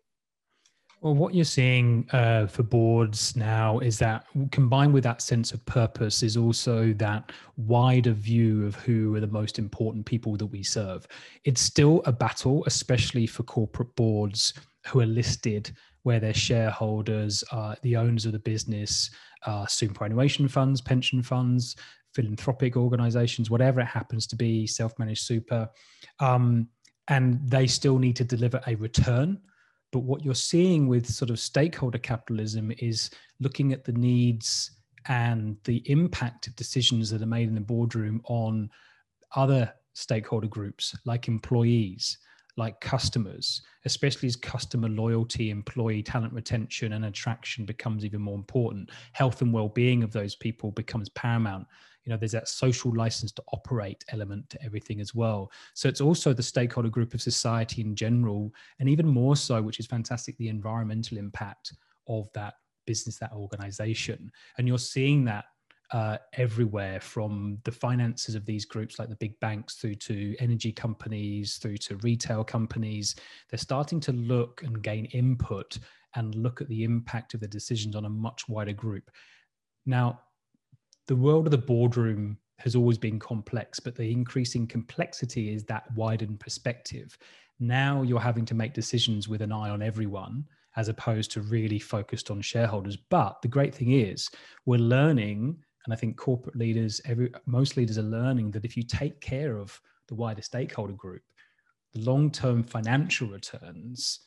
Well, 1.00 1.17
what 1.17 1.34
you're 1.34 1.44
seeing 1.44 2.08
uh, 2.12 2.46
for 2.46 2.62
boards 2.62 3.34
now 3.34 3.81
is 3.81 3.99
that 3.99 4.25
combined 4.52 4.94
with 4.94 5.02
that 5.02 5.20
sense 5.20 5.50
of 5.50 5.67
purpose 5.67 6.23
is 6.23 6.37
also 6.37 6.93
that 6.93 7.32
wider 7.56 8.12
view 8.12 8.64
of 8.64 8.76
who 8.76 9.12
are 9.17 9.20
the 9.20 9.26
most 9.26 9.58
important 9.58 10.06
people 10.06 10.37
that 10.37 10.46
we 10.46 10.62
serve. 10.62 11.08
It's 11.43 11.61
still 11.61 12.02
a 12.05 12.12
battle, 12.12 12.62
especially 12.67 13.26
for 13.26 13.43
corporate 13.43 13.96
boards 13.96 14.55
who 14.87 15.00
are 15.00 15.06
listed, 15.06 15.73
where 16.02 16.20
their 16.20 16.34
shareholders 16.34 17.44
are 17.52 17.76
the 17.82 17.96
owners 17.96 18.26
of 18.26 18.32
the 18.32 18.38
business, 18.38 19.10
uh, 19.46 19.66
superannuation 19.66 20.49
funds, 20.49 20.81
pension 20.81 21.22
funds, 21.22 21.76
philanthropic 22.14 22.76
organizations, 22.76 23.50
whatever 23.50 23.81
it 23.81 23.87
happens 23.87 24.26
to 24.26 24.37
be, 24.37 24.66
self 24.66 24.99
managed 24.99 25.22
super. 25.22 25.69
Um, 26.20 26.69
and 27.08 27.40
they 27.49 27.66
still 27.66 27.99
need 27.99 28.16
to 28.16 28.25
deliver 28.25 28.60
a 28.66 28.76
return 28.76 29.40
but 29.93 30.00
what 30.00 30.25
you're 30.25 30.34
seeing 30.34 30.88
with 30.88 31.06
sort 31.06 31.31
of 31.31 31.38
stakeholder 31.38 31.99
capitalism 31.99 32.72
is 32.78 33.10
looking 33.40 33.72
at 33.72 33.84
the 33.84 33.93
needs 33.93 34.70
and 35.06 35.56
the 35.64 35.82
impact 35.90 36.46
of 36.46 36.56
decisions 36.56 37.10
that 37.10 37.22
are 37.22 37.26
made 37.26 37.49
in 37.49 37.54
the 37.54 37.60
boardroom 37.60 38.22
on 38.25 38.70
other 39.37 39.73
stakeholder 39.92 40.49
groups 40.49 40.97
like 41.04 41.28
employees, 41.28 42.18
like 42.56 42.80
customers, 42.80 43.62
especially 43.85 44.26
as 44.26 44.37
customer 44.37 44.88
loyalty, 44.88 45.50
employee 45.50 46.02
talent 46.02 46.32
retention, 46.32 46.92
and 46.92 47.04
attraction 47.06 47.64
becomes 47.64 48.04
even 48.04 48.21
more 48.21 48.35
important. 48.35 48.90
Health 49.12 49.40
and 49.40 49.52
well 49.52 49.68
being 49.68 50.02
of 50.02 50.12
those 50.12 50.37
people 50.37 50.71
becomes 50.71 51.09
paramount. 51.11 51.66
You 52.04 52.11
know 52.11 52.16
there's 52.16 52.32
that 52.32 52.49
social 52.49 52.94
license 52.94 53.32
to 53.32 53.42
operate 53.52 54.04
element 54.11 54.50
to 54.50 54.62
everything 54.62 55.00
as 55.00 55.14
well. 55.14 55.50
So 55.75 55.88
it's 55.88 56.00
also 56.00 56.32
the 56.32 56.42
stakeholder 56.42 56.90
group 56.90 57.14
of 57.14 57.23
society 57.23 57.80
in 57.80 57.94
general 57.94 58.52
and 58.80 58.88
even 58.88 59.06
more 59.06 59.37
so 59.37 59.62
which 59.62 59.78
is 59.78 59.87
fantastic 59.87 60.37
the 60.37 60.49
environmental 60.49 61.16
impact 61.16 61.73
of 62.09 62.28
that 62.35 62.54
business 62.87 63.18
that 63.18 63.32
organization. 63.32 64.30
And 64.59 64.66
you're 64.66 64.78
seeing 64.78 65.25
that 65.26 65.44
uh, 65.92 66.16
everywhere 66.34 67.00
from 67.00 67.58
the 67.64 67.72
finances 67.72 68.34
of 68.34 68.46
these 68.46 68.64
groups 68.64 68.99
like 68.99 69.08
the 69.08 69.16
big 69.16 69.38
banks 69.40 69.75
through 69.75 69.94
to 69.94 70.34
energy 70.38 70.72
companies 70.72 71.56
through 71.56 71.76
to 71.76 71.96
retail 71.96 72.42
companies 72.42 73.14
they're 73.50 73.58
starting 73.58 74.00
to 74.00 74.12
look 74.12 74.62
and 74.62 74.82
gain 74.82 75.04
input 75.06 75.78
and 76.14 76.34
look 76.34 76.61
at 76.61 76.68
the 76.68 76.84
impact 76.84 77.34
of 77.34 77.40
the 77.40 77.49
decisions 77.49 77.94
on 77.94 78.06
a 78.06 78.11
much 78.11 78.49
wider 78.49 78.72
group 78.72 79.11
now 79.87 80.18
the 81.08 81.16
world 81.16 81.46
of 81.46 81.50
the 81.50 81.58
boardroom 81.58 82.38
has 82.62 82.76
always 82.76 82.99
been 82.99 83.18
complex, 83.18 83.80
but 83.80 83.96
the 83.96 84.11
increasing 84.11 84.66
complexity 84.66 85.52
is 85.52 85.64
that 85.64 85.84
widened 85.96 86.38
perspective. 86.38 87.18
Now 87.58 88.02
you're 88.02 88.20
having 88.20 88.44
to 88.46 88.54
make 88.54 88.72
decisions 88.72 89.28
with 89.28 89.42
an 89.42 89.50
eye 89.50 89.70
on 89.70 89.82
everyone 89.82 90.44
as 90.76 90.88
opposed 90.88 91.32
to 91.32 91.42
really 91.42 91.78
focused 91.78 92.30
on 92.30 92.40
shareholders. 92.40 92.96
But 92.96 93.42
the 93.42 93.49
great 93.49 93.75
thing 93.75 93.92
is, 93.92 94.30
we're 94.64 94.78
learning, 94.78 95.58
and 95.84 95.92
I 95.92 95.96
think 95.96 96.16
corporate 96.16 96.56
leaders, 96.56 97.00
every, 97.04 97.32
most 97.46 97.76
leaders 97.76 97.98
are 97.98 98.02
learning 98.02 98.52
that 98.52 98.64
if 98.64 98.76
you 98.76 98.82
take 98.82 99.20
care 99.20 99.56
of 99.58 99.80
the 100.08 100.14
wider 100.14 100.42
stakeholder 100.42 100.92
group, 100.92 101.22
the 101.92 102.00
long 102.00 102.30
term 102.30 102.62
financial 102.62 103.28
returns 103.28 104.20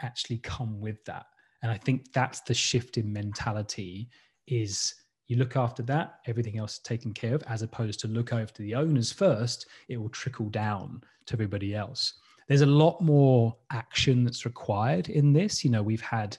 actually 0.00 0.38
come 0.38 0.80
with 0.80 1.04
that. 1.04 1.26
And 1.62 1.70
I 1.70 1.76
think 1.76 2.12
that's 2.12 2.40
the 2.40 2.54
shift 2.54 2.96
in 2.96 3.12
mentality 3.12 4.08
is 4.46 4.94
You 5.30 5.36
look 5.36 5.54
after 5.54 5.84
that, 5.84 6.18
everything 6.26 6.58
else 6.58 6.72
is 6.72 6.78
taken 6.80 7.14
care 7.14 7.36
of, 7.36 7.44
as 7.44 7.62
opposed 7.62 8.00
to 8.00 8.08
look 8.08 8.32
after 8.32 8.64
the 8.64 8.74
owners 8.74 9.12
first, 9.12 9.66
it 9.88 9.96
will 9.96 10.08
trickle 10.08 10.48
down 10.48 11.04
to 11.26 11.34
everybody 11.34 11.72
else. 11.72 12.14
There's 12.48 12.62
a 12.62 12.66
lot 12.66 13.00
more 13.00 13.56
action 13.70 14.24
that's 14.24 14.44
required 14.44 15.08
in 15.08 15.32
this. 15.32 15.64
You 15.64 15.70
know, 15.70 15.84
we've 15.84 16.00
had 16.00 16.36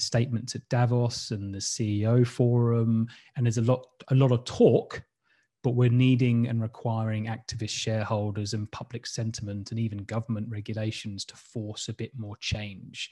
statements 0.00 0.54
at 0.54 0.68
Davos 0.68 1.30
and 1.30 1.54
the 1.54 1.58
CEO 1.58 2.26
forum, 2.26 3.08
and 3.36 3.46
there's 3.46 3.58
a 3.58 3.62
lot, 3.62 3.86
a 4.08 4.14
lot 4.14 4.32
of 4.32 4.44
talk, 4.44 5.02
but 5.62 5.74
we're 5.74 5.90
needing 5.90 6.46
and 6.46 6.60
requiring 6.60 7.26
activist 7.26 7.70
shareholders 7.70 8.52
and 8.52 8.70
public 8.70 9.06
sentiment 9.06 9.70
and 9.70 9.80
even 9.80 10.04
government 10.04 10.46
regulations 10.50 11.24
to 11.24 11.36
force 11.36 11.88
a 11.88 11.94
bit 11.94 12.12
more 12.16 12.36
change. 12.36 13.10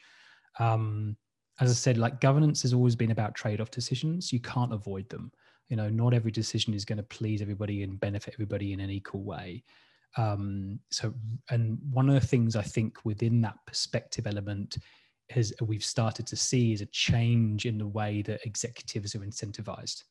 Um, 0.58 1.16
as 1.60 1.70
I 1.70 1.74
said, 1.74 1.98
like 1.98 2.20
governance 2.20 2.62
has 2.62 2.74
always 2.74 2.96
been 2.96 3.10
about 3.10 3.34
trade-off 3.34 3.70
decisions. 3.70 4.32
You 4.32 4.40
can't 4.40 4.72
avoid 4.72 5.08
them. 5.08 5.32
You 5.68 5.76
know, 5.76 5.88
not 5.88 6.12
every 6.12 6.30
decision 6.30 6.74
is 6.74 6.84
going 6.84 6.98
to 6.98 7.02
please 7.02 7.40
everybody 7.40 7.82
and 7.82 7.98
benefit 7.98 8.34
everybody 8.34 8.72
in 8.72 8.80
an 8.80 8.90
equal 8.90 9.22
way. 9.22 9.64
Um, 10.16 10.78
so, 10.90 11.14
and 11.50 11.78
one 11.90 12.08
of 12.08 12.14
the 12.14 12.26
things 12.26 12.56
I 12.56 12.62
think 12.62 13.04
within 13.04 13.40
that 13.42 13.56
perspective 13.66 14.26
element 14.26 14.76
is 15.34 15.54
we've 15.62 15.84
started 15.84 16.26
to 16.26 16.36
see 16.36 16.72
is 16.72 16.80
a 16.80 16.86
change 16.86 17.66
in 17.66 17.78
the 17.78 17.86
way 17.86 18.22
that 18.22 18.44
executives 18.46 19.14
are 19.14 19.20
incentivized 19.20 20.04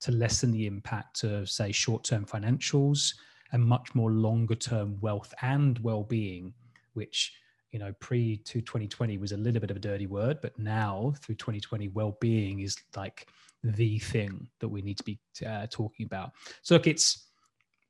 to 0.00 0.12
lessen 0.12 0.50
the 0.50 0.66
impact 0.66 1.24
of, 1.24 1.48
say, 1.48 1.72
short-term 1.72 2.24
financials 2.24 3.14
and 3.52 3.64
much 3.64 3.94
more 3.94 4.10
longer-term 4.10 4.98
wealth 5.00 5.32
and 5.42 5.78
well-being, 5.80 6.52
which 6.94 7.32
you 7.72 7.78
know 7.78 7.92
pre 8.00 8.38
to 8.38 8.60
2020 8.60 9.18
was 9.18 9.32
a 9.32 9.36
little 9.36 9.60
bit 9.60 9.70
of 9.70 9.76
a 9.76 9.80
dirty 9.80 10.06
word 10.06 10.38
but 10.40 10.56
now 10.56 11.12
through 11.20 11.34
2020 11.34 11.88
well-being 11.88 12.60
is 12.60 12.76
like 12.96 13.26
the 13.74 13.98
thing 13.98 14.46
that 14.60 14.68
we 14.68 14.82
need 14.82 14.96
to 14.96 15.04
be 15.04 15.18
uh, 15.46 15.66
talking 15.70 16.06
about. 16.06 16.32
So 16.62 16.74
look 16.74 16.86
it's 16.86 17.24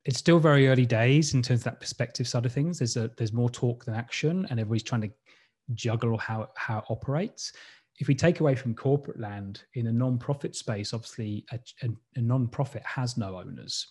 it's 0.05 0.19
still 0.19 0.39
very 0.39 0.69
early 0.69 0.87
days 0.87 1.35
in 1.35 1.43
terms 1.43 1.61
of 1.61 1.65
that 1.65 1.81
perspective 1.81 2.29
side 2.29 2.47
of 2.47 2.53
things. 2.53 2.79
There's 2.79 2.97
a 2.97 3.11
there's 3.17 3.33
more 3.33 3.51
talk 3.51 3.85
than 3.85 3.95
action 3.95 4.47
and 4.51 4.61
everybody's 4.61 4.85
trying 4.85 5.03
to 5.03 5.11
juggle 5.75 6.19
how 6.19 6.49
how 6.57 6.79
it 6.79 6.85
operates. 6.89 7.53
If 7.99 8.09
we 8.09 8.15
take 8.15 8.41
away 8.41 8.55
from 8.55 8.75
corporate 8.75 9.19
land 9.19 9.63
in 9.75 9.87
a 9.87 9.93
non-profit 9.93 10.55
space 10.55 10.93
obviously 10.93 11.47
a, 11.53 11.59
a, 11.83 11.89
a 12.17 12.21
non-profit 12.21 12.83
has 12.85 13.17
no 13.17 13.39
owners. 13.39 13.87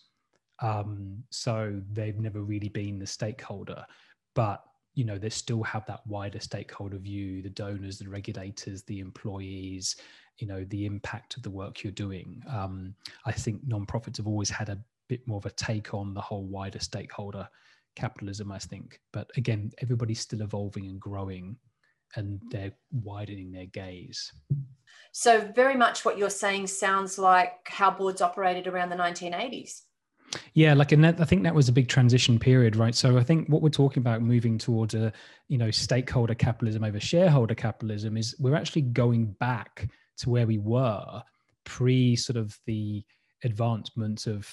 Um, 0.62 1.24
so 1.32 1.82
they've 1.92 2.20
never 2.20 2.42
really 2.42 2.70
been 2.70 3.00
the 3.00 3.08
stakeholder. 3.08 3.86
But 4.36 4.64
you 4.96 5.04
know 5.04 5.18
they 5.18 5.30
still 5.30 5.62
have 5.64 5.86
that 5.86 6.06
wider 6.08 6.40
stakeholder 6.40 6.98
view 6.98 7.42
the 7.42 7.50
donors 7.50 8.00
the 8.00 8.10
regulators 8.10 8.84
the 8.84 9.00
employees 9.00 9.98
you 10.38 10.48
know 10.48 10.64
the 10.70 10.86
impact 10.86 11.38
of 11.38 11.44
the 11.44 11.50
work 11.50 11.84
you're 11.84 11.92
doing. 11.92 12.42
Um, 12.50 12.96
i 13.26 13.32
think 13.32 13.66
nonprofits 13.68 14.18
have 14.18 14.28
always 14.28 14.50
had 14.50 14.70
a 14.70 14.80
bit 15.08 15.26
more 15.28 15.38
of 15.38 15.46
a 15.46 15.52
take 15.52 15.94
on 15.94 16.14
the 16.14 16.22
whole 16.22 16.46
wider 16.46 16.80
stakeholder 16.80 17.48
capitalism 17.96 18.52
i 18.52 18.60
think. 18.60 19.00
But 19.14 19.30
again 19.38 19.72
everybody's 19.80 20.22
still 20.22 20.42
evolving 20.42 20.88
and 20.88 21.00
growing 21.00 21.58
and 22.16 22.40
they're 22.50 22.74
widening 22.92 23.52
their 23.52 23.66
gaze 23.66 24.32
so 25.12 25.42
very 25.56 25.76
much 25.76 26.06
what 26.06 26.18
you're 26.18 26.30
saying 26.30 26.68
sounds 26.68 27.18
like 27.18 27.54
how 27.68 27.90
boards 27.90 28.22
operated 28.22 28.68
around 28.68 28.90
the 28.90 28.96
1980s 28.96 29.82
yeah, 30.54 30.74
like 30.74 30.92
and 30.92 31.04
that, 31.04 31.22
I 31.22 31.26
think 31.26 31.44
that 31.44 31.56
was 31.56 31.70
a 31.70 31.74
big 31.74 31.88
transition 31.88 32.40
period, 32.40 32.76
right? 32.76 32.96
So 32.96 33.18
I 33.18 33.24
think 33.24 33.48
what 33.48 33.62
we're 33.62 33.70
talking 33.70 34.02
about 34.02 34.22
moving 34.22 34.58
towards 34.58 34.94
a 34.94 35.14
you 35.48 35.58
know 35.58 35.72
stakeholder 35.72 36.36
capitalism 36.36 36.84
over 36.84 37.00
shareholder 37.00 37.56
capitalism 37.56 38.18
is 38.18 38.36
we're 38.40 38.56
actually 38.56 38.84
going 38.84 39.36
back 39.40 39.90
to 40.18 40.30
where 40.30 40.48
we 40.48 40.58
were 40.58 41.22
pre 41.64 42.16
sort 42.16 42.38
of 42.38 42.58
the 42.66 43.04
advancement 43.44 44.28
of 44.28 44.50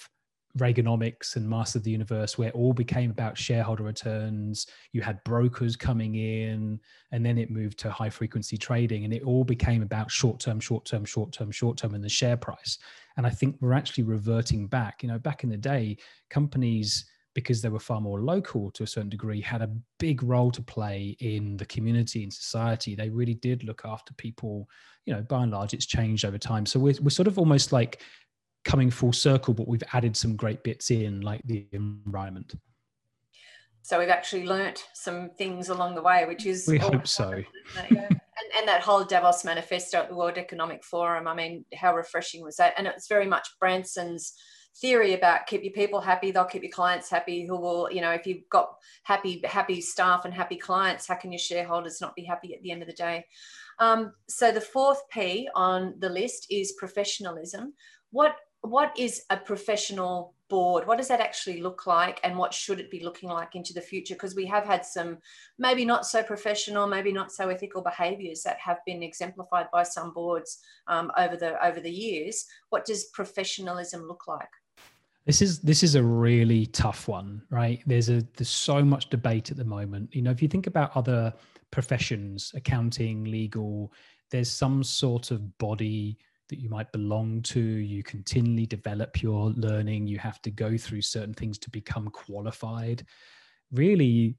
Reaganomics 0.59 1.37
and 1.37 1.49
Master 1.49 1.79
of 1.79 1.85
the 1.85 1.91
Universe, 1.91 2.37
where 2.37 2.49
it 2.49 2.55
all 2.55 2.75
became 2.75 3.11
about 3.11 3.39
shareholder 3.39 3.85
returns. 3.85 4.67
You 4.93 5.01
had 5.01 5.25
brokers 5.25 5.77
coming 5.77 6.17
in, 6.17 6.79
and 7.11 7.25
then 7.25 7.39
it 7.39 7.51
moved 7.51 7.79
to 7.81 7.91
high 7.91 8.11
frequency 8.11 8.59
trading, 8.59 9.05
and 9.05 9.15
it 9.15 9.23
all 9.23 9.45
became 9.45 9.83
about 9.83 10.11
short 10.11 10.41
term, 10.41 10.61
short 10.61 10.85
term, 10.85 11.05
short 11.05 11.33
term, 11.33 11.51
short 11.51 11.79
term, 11.79 11.95
and 11.95 12.05
the 12.05 12.09
share 12.09 12.37
price. 12.37 12.79
And 13.17 13.27
I 13.27 13.31
think 13.31 13.57
we're 13.61 13.73
actually 13.73 14.05
reverting 14.05 14.67
back. 14.67 15.03
You 15.03 15.09
know, 15.09 15.19
back 15.19 15.43
in 15.43 15.51
the 15.51 15.57
day, 15.57 15.97
companies, 16.29 17.07
because 17.35 17.63
they 17.63 17.71
were 17.71 17.81
far 17.81 18.01
more 18.01 18.21
local 18.21 18.71
to 18.73 18.83
a 18.83 18.87
certain 18.87 19.09
degree, 19.09 19.41
had 19.41 19.63
a 19.63 19.75
big 19.99 20.23
role 20.23 20.51
to 20.51 20.61
play 20.61 21.17
in 21.21 21.57
the 21.57 21.65
community 21.65 22.23
and 22.23 22.33
society. 22.33 22.95
They 22.95 23.09
really 23.09 23.35
did 23.35 23.65
look 23.65 23.83
after 23.85 24.13
people. 24.15 24.69
You 25.07 25.15
know, 25.15 25.23
by 25.23 25.43
and 25.43 25.51
large, 25.51 25.75
it's 25.75 25.87
changed 25.87 26.25
over 26.25 26.39
time. 26.39 26.67
So 26.67 26.79
we're, 26.79 26.95
we're 27.01 27.11
sort 27.11 27.27
of 27.27 27.39
almost 27.39 27.73
like 27.73 28.03
coming 28.65 28.91
full 28.91 29.13
circle, 29.13 29.55
but 29.55 29.69
we've 29.69 29.83
added 29.93 30.17
some 30.17 30.37
great 30.37 30.63
bits 30.63 30.91
in, 30.91 31.21
like 31.21 31.43
the 31.45 31.67
environment. 31.73 32.55
So 33.83 33.99
we've 33.99 34.09
actually 34.09 34.47
learnt 34.47 34.85
some 34.95 35.31
things 35.31 35.69
along 35.69 35.97
the 35.97 36.03
way, 36.03 36.25
which 36.27 36.47
is 36.47 36.67
we 36.69 36.79
hope 36.79 37.07
so. 37.07 37.31
and, 37.79 37.89
and 37.91 38.69
that 38.69 38.81
whole 38.81 39.05
Davos 39.05 39.45
manifesto 39.45 39.99
at 39.99 40.09
the 40.09 40.15
World 40.15 40.39
Economic 40.39 40.85
Forum. 40.85 41.27
I 41.27 41.35
mean, 41.35 41.65
how 41.75 41.95
refreshing 41.95 42.43
was 42.45 42.57
that? 42.57 42.75
And 42.79 42.87
it's 42.87 43.09
very 43.09 43.27
much 43.27 43.49
Branson's 43.59 44.35
theory 44.81 45.15
about 45.15 45.47
keep 45.47 45.63
your 45.63 45.73
people 45.73 46.01
happy 46.01 46.31
they'll 46.31 46.47
keep 46.47 46.63
your 46.63 46.73
clients 46.73 47.11
happy 47.11 47.47
who 47.47 47.59
will 47.59 47.91
you 47.93 48.01
know 48.01 48.11
if 48.11 48.27
you've 48.27 48.49
got 48.49 48.75
happy 49.03 49.43
happy 49.45 49.83
staff 49.83 50.25
and 50.25 50.33
happy 50.33 50.57
clients 50.57 51.07
how 51.07 51.15
can 51.15 51.31
your 51.31 51.39
shareholders 51.39 52.01
not 52.01 52.15
be 52.15 52.25
happy 52.25 52.55
at 52.55 52.63
the 52.63 52.71
end 52.71 52.81
of 52.81 52.89
the 52.89 52.95
day 52.95 53.25
um, 53.81 54.15
so 54.29 54.51
the 54.51 54.61
fourth 54.61 55.03
p 55.11 55.47
on 55.55 55.95
the 55.99 56.09
list 56.09 56.47
is 56.51 56.73
professionalism 56.79 57.75
what 58.13 58.35
what 58.63 58.97
is 58.97 59.23
a 59.31 59.37
professional 59.37 60.35
board? 60.49 60.87
What 60.87 60.99
does 60.99 61.09
that 61.09 61.21
actually 61.21 61.61
look 61.61 61.87
like, 61.87 62.21
and 62.23 62.39
what 62.39 62.55
should 62.55 62.79
it 62.79 62.91
be 62.91 63.03
looking 63.03 63.29
like 63.29 63.55
into 63.55 63.73
the 63.73 63.81
future? 63.81 64.15
Because 64.15 64.35
we 64.35 64.47
have 64.47 64.65
had 64.65 64.85
some 64.85 65.19
maybe 65.59 65.85
not 65.85 66.07
so 66.07 66.23
professional, 66.23 66.87
maybe 66.87 67.13
not 67.13 67.33
so 67.33 67.49
ethical 67.49 67.83
behaviours 67.83 68.43
that 68.43 68.59
have 68.59 68.79
been 68.87 69.03
exemplified 69.03 69.67
by 69.73 69.83
some 69.83 70.13
boards 70.13 70.59
um, 70.87 71.11
over 71.19 71.37
the 71.37 71.65
over 71.67 71.81
the 71.81 71.91
years. 71.91 72.47
What 72.71 72.85
does 72.85 73.05
professionalism 73.07 74.07
look 74.07 74.29
like? 74.29 74.49
This 75.25 75.43
is 75.43 75.59
this 75.61 75.83
is 75.83 75.95
a 75.97 76.03
really 76.03 76.67
tough 76.67 77.09
one, 77.09 77.43
right? 77.51 77.83
There's 77.87 78.11
a 78.11 78.23
there's 78.37 78.49
so 78.49 78.85
much 78.85 79.11
debate 79.11 79.51
at 79.51 79.57
the 79.57 79.65
moment. 79.65 80.15
You 80.15 80.23
know, 80.23 80.31
if 80.31 80.41
you 80.41 80.49
think 80.49 80.69
about 80.69 80.97
other 80.97 81.33
professions, 81.73 82.53
accounting, 82.55 83.25
legal, 83.25 83.93
there's 84.31 84.51
some 84.51 84.85
sort 84.85 85.31
of 85.33 85.59
body 85.59 86.19
that 86.53 86.61
you 86.61 86.69
might 86.69 86.93
belong 86.93 87.41
to. 87.41 87.61
You 87.61 88.03
continually 88.03 88.67
develop 88.67 89.23
your 89.23 89.51
learning. 89.51 90.07
You 90.07 90.19
have 90.19 90.43
to 90.43 90.51
go 90.51 90.77
through 90.77 91.01
certain 91.01 91.33
things 91.33 91.57
to 91.59 91.71
become 91.71 92.09
qualified. 92.09 93.07
Really, 93.73 94.37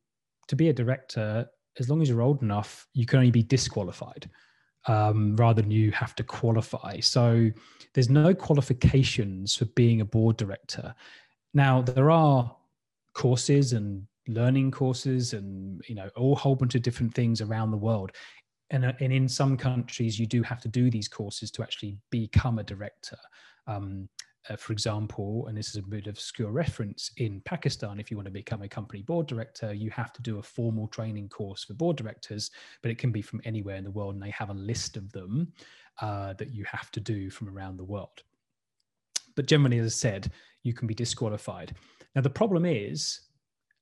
to 0.47 0.55
be 0.55 0.69
a 0.69 0.73
director, 0.73 1.49
as 1.79 1.89
long 1.89 2.03
as 2.03 2.09
you're 2.09 2.21
old 2.21 2.43
enough, 2.43 2.87
you 2.93 3.07
can 3.07 3.17
only 3.17 3.31
be 3.31 3.41
disqualified 3.41 4.29
um, 4.87 5.35
rather 5.37 5.63
than 5.63 5.71
you 5.71 5.91
have 5.91 6.15
to 6.15 6.23
qualify. 6.23 6.99
So 6.99 7.49
there's 7.95 8.09
no 8.09 8.35
qualifications 8.35 9.55
for 9.55 9.65
being 9.65 10.01
a 10.01 10.05
board 10.05 10.37
director. 10.37 10.93
Now, 11.55 11.81
there 11.81 12.11
are 12.11 12.55
courses 13.15 13.73
and 13.73 14.05
learning 14.27 14.71
courses 14.71 15.33
and 15.33 15.81
you 15.87 15.95
know 15.95 16.09
a 16.15 16.35
whole 16.35 16.55
bunch 16.55 16.75
of 16.75 16.81
different 16.81 17.13
things 17.13 17.41
around 17.41 17.71
the 17.71 17.77
world 17.77 18.11
and, 18.73 18.85
uh, 18.85 18.93
and 18.99 19.13
in 19.13 19.29
some 19.29 19.55
countries 19.55 20.19
you 20.19 20.25
do 20.25 20.43
have 20.43 20.59
to 20.61 20.67
do 20.67 20.89
these 20.89 21.07
courses 21.07 21.49
to 21.51 21.63
actually 21.63 21.97
become 22.09 22.59
a 22.59 22.63
director 22.63 23.17
um, 23.67 24.09
uh, 24.49 24.57
for 24.57 24.73
example, 24.73 25.45
and 25.47 25.57
this 25.57 25.69
is 25.69 25.77
a 25.77 25.81
bit 25.81 26.07
of 26.07 26.15
obscure 26.15 26.51
reference, 26.51 27.11
in 27.17 27.41
Pakistan, 27.45 27.99
if 27.99 28.11
you 28.11 28.17
want 28.17 28.25
to 28.25 28.31
become 28.31 28.61
a 28.61 28.67
company 28.67 29.01
board 29.01 29.25
director, 29.25 29.73
you 29.73 29.89
have 29.91 30.11
to 30.11 30.21
do 30.21 30.39
a 30.39 30.43
formal 30.43 30.87
training 30.87 31.29
course 31.29 31.63
for 31.63 31.73
board 31.73 31.95
directors, 31.95 32.51
but 32.81 32.91
it 32.91 32.97
can 32.97 33.11
be 33.11 33.21
from 33.21 33.41
anywhere 33.45 33.77
in 33.77 33.85
the 33.85 33.91
world, 33.91 34.15
and 34.15 34.23
they 34.23 34.31
have 34.31 34.49
a 34.49 34.53
list 34.53 34.97
of 34.97 35.11
them 35.13 35.51
uh, 36.01 36.33
that 36.33 36.53
you 36.53 36.65
have 36.65 36.91
to 36.91 36.99
do 36.99 37.29
from 37.29 37.47
around 37.47 37.77
the 37.77 37.83
world. 37.83 38.21
But 39.35 39.45
generally, 39.45 39.79
as 39.79 39.85
I 39.85 39.95
said, 39.95 40.31
you 40.63 40.73
can 40.73 40.87
be 40.87 40.93
disqualified. 40.93 41.73
Now, 42.15 42.21
the 42.21 42.29
problem 42.29 42.65
is 42.65 43.21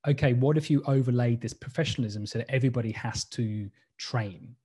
okay, 0.07 0.33
what 0.33 0.57
if 0.57 0.71
you 0.71 0.81
overlaid 0.88 1.39
this 1.39 1.53
professionalism 1.53 2.25
so 2.25 2.39
that 2.39 2.50
everybody 2.50 2.91
has 2.91 3.24
to 3.25 3.69
train? 3.98 4.55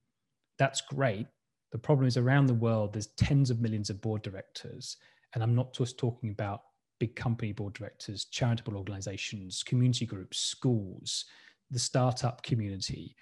That's 0.59 0.81
great. 0.81 1.27
The 1.73 1.79
problem 1.79 2.07
is 2.07 2.17
around 2.17 2.47
the 2.47 2.55
world, 2.55 2.93
there's 2.93 3.09
tens 3.19 3.51
of 3.51 3.61
millions 3.61 3.91
of 3.91 4.01
board 4.01 4.23
directors. 4.23 4.97
And 5.35 5.43
I'm 5.43 5.55
not 5.55 5.75
just 5.75 5.99
talking 5.99 6.31
about 6.31 6.63
big 6.99 7.15
company 7.17 7.53
board 7.53 7.75
directors, 7.75 8.27
charitable 8.27 8.77
organizations, 8.77 9.63
community 9.63 10.07
groups, 10.07 10.39
schools, 10.39 11.25
the 11.71 11.79
startup 11.79 12.43
community. 12.43 13.15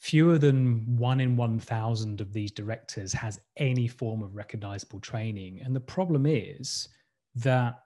Fewer 0.00 0.36
than 0.36 0.96
one 0.96 1.20
in 1.20 1.36
1,000 1.36 2.20
of 2.20 2.32
these 2.32 2.50
directors 2.50 3.12
has 3.12 3.40
any 3.56 3.86
form 3.86 4.22
of 4.22 4.34
recognizable 4.34 4.98
training. 4.98 5.60
And 5.64 5.74
the 5.74 5.80
problem 5.80 6.26
is 6.26 6.88
that 7.36 7.78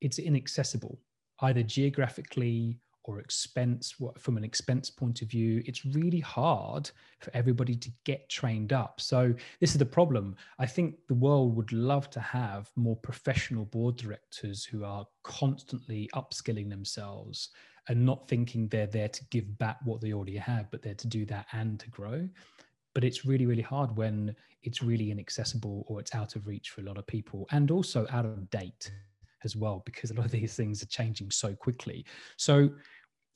it's 0.00 0.18
inaccessible, 0.18 0.98
either 1.40 1.62
geographically 1.62 2.80
or 3.04 3.18
expense 3.18 3.94
from 4.18 4.36
an 4.36 4.44
expense 4.44 4.90
point 4.90 5.22
of 5.22 5.28
view 5.28 5.62
it's 5.66 5.84
really 5.84 6.20
hard 6.20 6.90
for 7.20 7.30
everybody 7.34 7.74
to 7.74 7.90
get 8.04 8.28
trained 8.28 8.72
up. 8.72 9.00
So 9.00 9.34
this 9.60 9.72
is 9.72 9.78
the 9.78 9.86
problem. 9.86 10.36
I 10.58 10.66
think 10.66 10.96
the 11.08 11.14
world 11.14 11.56
would 11.56 11.72
love 11.72 12.10
to 12.10 12.20
have 12.20 12.70
more 12.76 12.96
professional 12.96 13.64
board 13.64 13.96
directors 13.96 14.64
who 14.64 14.84
are 14.84 15.06
constantly 15.22 16.08
upskilling 16.14 16.68
themselves 16.68 17.50
and 17.88 18.04
not 18.04 18.28
thinking 18.28 18.68
they're 18.68 18.86
there 18.86 19.08
to 19.08 19.24
give 19.26 19.58
back 19.58 19.78
what 19.84 20.00
they 20.00 20.12
already 20.12 20.36
have 20.36 20.70
but 20.70 20.82
they're 20.82 20.94
to 20.94 21.08
do 21.08 21.24
that 21.26 21.46
and 21.52 21.80
to 21.80 21.88
grow. 21.90 22.28
But 22.94 23.04
it's 23.04 23.24
really 23.24 23.46
really 23.46 23.62
hard 23.62 23.96
when 23.96 24.34
it's 24.62 24.82
really 24.82 25.10
inaccessible 25.10 25.84
or 25.88 25.98
it's 26.00 26.14
out 26.14 26.36
of 26.36 26.46
reach 26.46 26.70
for 26.70 26.82
a 26.82 26.84
lot 26.84 26.98
of 26.98 27.06
people 27.06 27.46
and 27.50 27.70
also 27.70 28.06
out 28.10 28.24
of 28.24 28.50
date 28.50 28.92
as 29.44 29.56
well 29.56 29.82
because 29.84 30.10
a 30.10 30.14
lot 30.14 30.26
of 30.26 30.32
these 30.32 30.54
things 30.54 30.82
are 30.82 30.86
changing 30.86 31.30
so 31.30 31.54
quickly. 31.54 32.04
So 32.36 32.70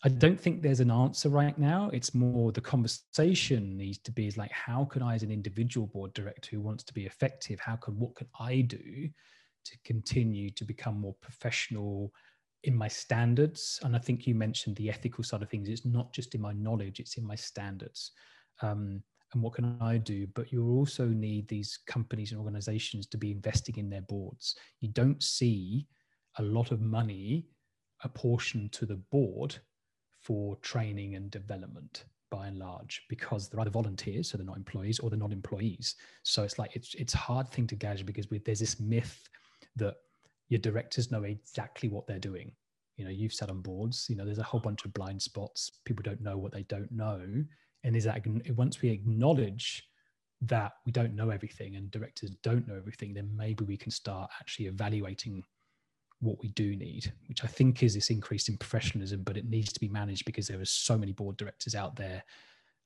i 0.05 0.09
don't 0.09 0.39
think 0.39 0.63
there's 0.63 0.81
an 0.81 0.91
answer 0.91 1.29
right 1.29 1.59
now. 1.59 1.91
It's 1.93 2.15
more 2.15 2.53
the 2.53 2.61
conversation 2.61 3.77
needs 3.77 3.99
to 3.99 4.13
be 4.13 4.27
is 4.27 4.37
like 4.37 4.53
how 4.53 4.85
can 4.85 5.03
i 5.03 5.15
as 5.15 5.23
an 5.23 5.31
individual 5.31 5.87
board 5.87 6.13
director 6.13 6.51
who 6.53 6.61
wants 6.61 6.85
to 6.85 6.95
be 6.95 7.07
effective 7.07 7.59
how 7.61 7.77
can 7.77 7.99
what 7.99 8.15
can 8.15 8.29
i 8.39 8.61
do 8.61 9.09
to 9.65 9.79
continue 9.85 10.51
to 10.51 10.65
become 10.65 11.01
more 11.01 11.17
professional 11.21 12.13
in 12.65 12.75
my 12.77 12.89
standards? 12.89 13.81
And 13.83 13.97
i 13.97 13.99
think 13.99 14.27
you 14.27 14.35
mentioned 14.35 14.77
the 14.77 14.91
ethical 14.91 15.25
side 15.25 15.43
of 15.43 15.49
things. 15.51 15.69
It's 15.69 15.87
not 15.87 16.13
just 16.13 16.35
in 16.35 16.41
my 16.41 16.53
knowledge 16.53 17.01
it's 17.01 17.17
in 17.17 17.27
my 17.27 17.37
standards. 17.37 18.13
Um, 18.63 19.03
and 19.33 19.43
what 19.43 19.55
can 19.55 19.77
I 19.81 19.99
do? 19.99 20.27
But 20.35 20.53
you 20.53 20.69
also 20.71 21.07
need 21.07 21.49
these 21.49 21.79
companies 21.87 22.33
and 22.33 22.41
organizations 22.41 23.07
to 23.09 23.19
be 23.19 23.33
investing 23.33 23.77
in 23.77 23.91
their 23.91 24.03
boards. 24.03 24.57
You 24.81 24.89
don't 24.91 25.23
see 25.23 25.87
a 26.39 26.43
lot 26.43 26.71
of 26.71 26.81
money 26.81 27.47
apportioned 28.05 28.73
to 28.73 28.87
the 28.87 28.97
board 29.11 29.57
for 30.23 30.57
training 30.57 31.15
and 31.15 31.31
development 31.31 32.05
by 32.31 32.49
and 32.49 32.59
large 32.59 33.05
because 33.09 33.49
they're 33.49 33.61
either 33.61 33.71
volunteers 33.71 34.29
so 34.29 34.37
they're 34.37 34.47
not 34.47 34.57
employees 34.57 34.99
or 34.99 35.09
they're 35.09 35.19
not 35.19 35.33
employees 35.33 35.95
so 36.25 36.43
it's 36.43 36.59
like 36.59 36.75
it's 36.75 36.95
it's 36.95 37.13
hard 37.13 37.49
thing 37.49 37.67
to 37.67 37.77
gauge 37.77 38.05
because 38.05 38.29
we, 38.31 38.39
there's 38.39 38.59
this 38.59 38.81
myth 38.81 39.29
that 39.77 39.95
your 40.49 40.59
directors 40.59 41.13
know 41.13 41.23
exactly 41.23 41.89
what 41.89 42.07
they're 42.07 42.19
doing 42.19 42.51
you 42.97 43.05
know 43.05 43.11
you've 43.11 43.33
sat 43.33 43.51
on 43.51 43.61
boards 43.61 44.07
you 44.09 44.17
know 44.17 44.25
there's 44.25 44.39
a 44.39 44.43
whole 44.43 44.61
bunch 44.61 44.85
of 44.85 44.93
blind 44.93 45.23
spots 45.23 45.71
people 45.85 46.03
don't 46.03 46.21
know 46.21 46.37
what 46.37 46.53
they 46.53 46.65
don't 46.65 46.91
know 46.91 47.25
and 47.85 47.97
is 47.97 48.05
that 48.05 48.23
once 48.57 48.83
we 48.83 48.91
acknowledge 48.91 49.85
that 50.43 50.73
we 50.85 50.93
don't 50.93 51.15
know 51.15 51.31
everything 51.31 51.77
and 51.77 51.91
directors 51.91 52.31
don't 52.43 52.69
know 52.69 52.77
everything 52.77 53.15
then 53.15 53.31
maybe 53.35 53.65
we 53.65 53.77
can 53.77 53.91
start 53.91 54.31
actually 54.41 54.67
evaluating 54.67 55.43
what 56.21 56.39
we 56.41 56.49
do 56.49 56.77
need 56.77 57.13
which 57.29 57.45
i 57.45 57.47
think 57.47 57.83
is 57.83 57.95
this 57.95 58.11
increase 58.11 58.49
in 58.49 58.57
professionalism 58.57 59.23
but 59.23 59.37
it 59.37 59.49
needs 59.49 59.73
to 59.73 59.81
be 59.81 59.89
managed 59.89 60.25
because 60.25 60.47
there 60.47 60.61
are 60.61 60.67
so 60.67 60.97
many 60.97 61.13
board 61.13 61.37
directors 61.37 61.75
out 61.75 61.97
there. 61.97 62.23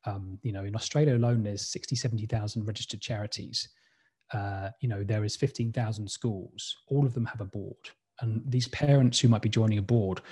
Um, 0.07 0.39
you 0.43 0.53
know 0.53 0.65
in 0.65 0.75
australia 0.75 1.17
alone 1.17 1.43
there's 1.43 1.69
60 1.69 1.95
70000 1.95 2.65
registered 2.65 3.01
charities. 3.01 3.69
Uh, 4.33 4.71
you 4.81 4.89
know 4.89 5.05
there 5.05 5.25
is 5.25 5.37
15000 5.37 6.09
schools. 6.09 6.77
All 6.87 7.05
of 7.05 7.15
them 7.15 7.27
have 7.27 7.41
a 7.41 7.45
board. 7.45 7.91
And 8.21 8.43
these 8.47 8.69
parents 8.69 9.19
who 9.19 9.29
might 9.29 9.43
be 9.43 9.49
joining 9.49 9.79
a 9.79 9.83
board 9.83 10.23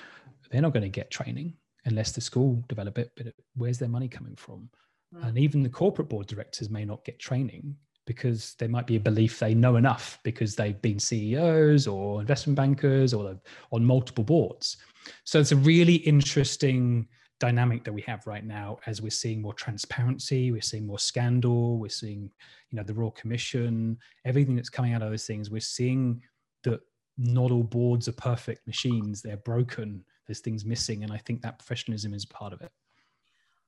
they're 0.50 0.62
not 0.62 0.73
going 0.73 0.83
to 0.83 0.88
get 0.88 1.11
training 1.11 1.55
unless 1.85 2.12
the 2.12 2.20
school 2.20 2.62
develop 2.68 2.99
it. 2.99 3.12
But 3.16 3.35
where's 3.56 3.78
their 3.78 3.88
money 3.88 4.08
coming 4.08 4.37
from? 4.37 4.68
Mm. 5.14 5.28
And 5.28 5.38
even 5.38 5.62
the 5.62 5.68
corporate 5.68 6.08
board 6.08 6.26
directors 6.26 6.70
may 6.70 6.85
not 6.85 7.04
get 7.04 7.18
training 7.18 7.76
because 8.06 8.54
there 8.58 8.70
might 8.70 8.87
be 8.87 8.97
a 8.97 9.00
belief 9.00 9.38
they 9.38 9.54
know 9.54 9.76
enough 9.76 10.18
because 10.23 10.56
they've 10.56 10.80
been 10.80 10.99
CEOs 10.99 11.87
or 11.87 12.20
investment 12.20 12.56
bankers 12.56 13.12
or 13.12 13.38
on 13.70 13.85
multiple 13.85 14.25
boards. 14.25 14.78
So 15.25 15.38
it's 15.40 15.52
a 15.52 15.56
really 15.56 15.97
interesting 15.97 17.06
dynamic 17.38 17.85
that 17.85 17.92
we 17.92 18.00
have 18.02 18.26
right 18.26 18.44
now 18.44 18.78
as 18.87 19.00
we're 19.00 19.11
seeing 19.11 19.42
more 19.42 19.52
transparency, 19.52 20.50
we're 20.50 20.62
seeing 20.62 20.87
more 20.87 20.99
scandal, 20.99 21.78
we're 21.78 21.88
seeing, 21.88 22.30
you 22.70 22.76
know, 22.76 22.82
the 22.82 22.94
Royal 22.94 23.11
Commission, 23.12 23.99
everything 24.25 24.56
that's 24.56 24.70
coming 24.70 24.94
out 24.94 25.02
of 25.02 25.11
those 25.11 25.26
things. 25.26 25.50
We're 25.50 25.61
seeing 25.61 26.23
that 26.64 26.80
not 27.18 27.50
all 27.50 27.62
boards 27.62 28.08
are 28.08 28.12
perfect 28.12 28.66
machines; 28.66 29.23
they're 29.23 29.37
broken 29.37 30.04
there's 30.28 30.40
things 30.40 30.64
missing 30.64 31.02
and 31.02 31.12
i 31.12 31.16
think 31.16 31.42
that 31.42 31.58
professionalism 31.58 32.14
is 32.14 32.25
part 32.25 32.52
of 32.52 32.61
it 32.61 32.70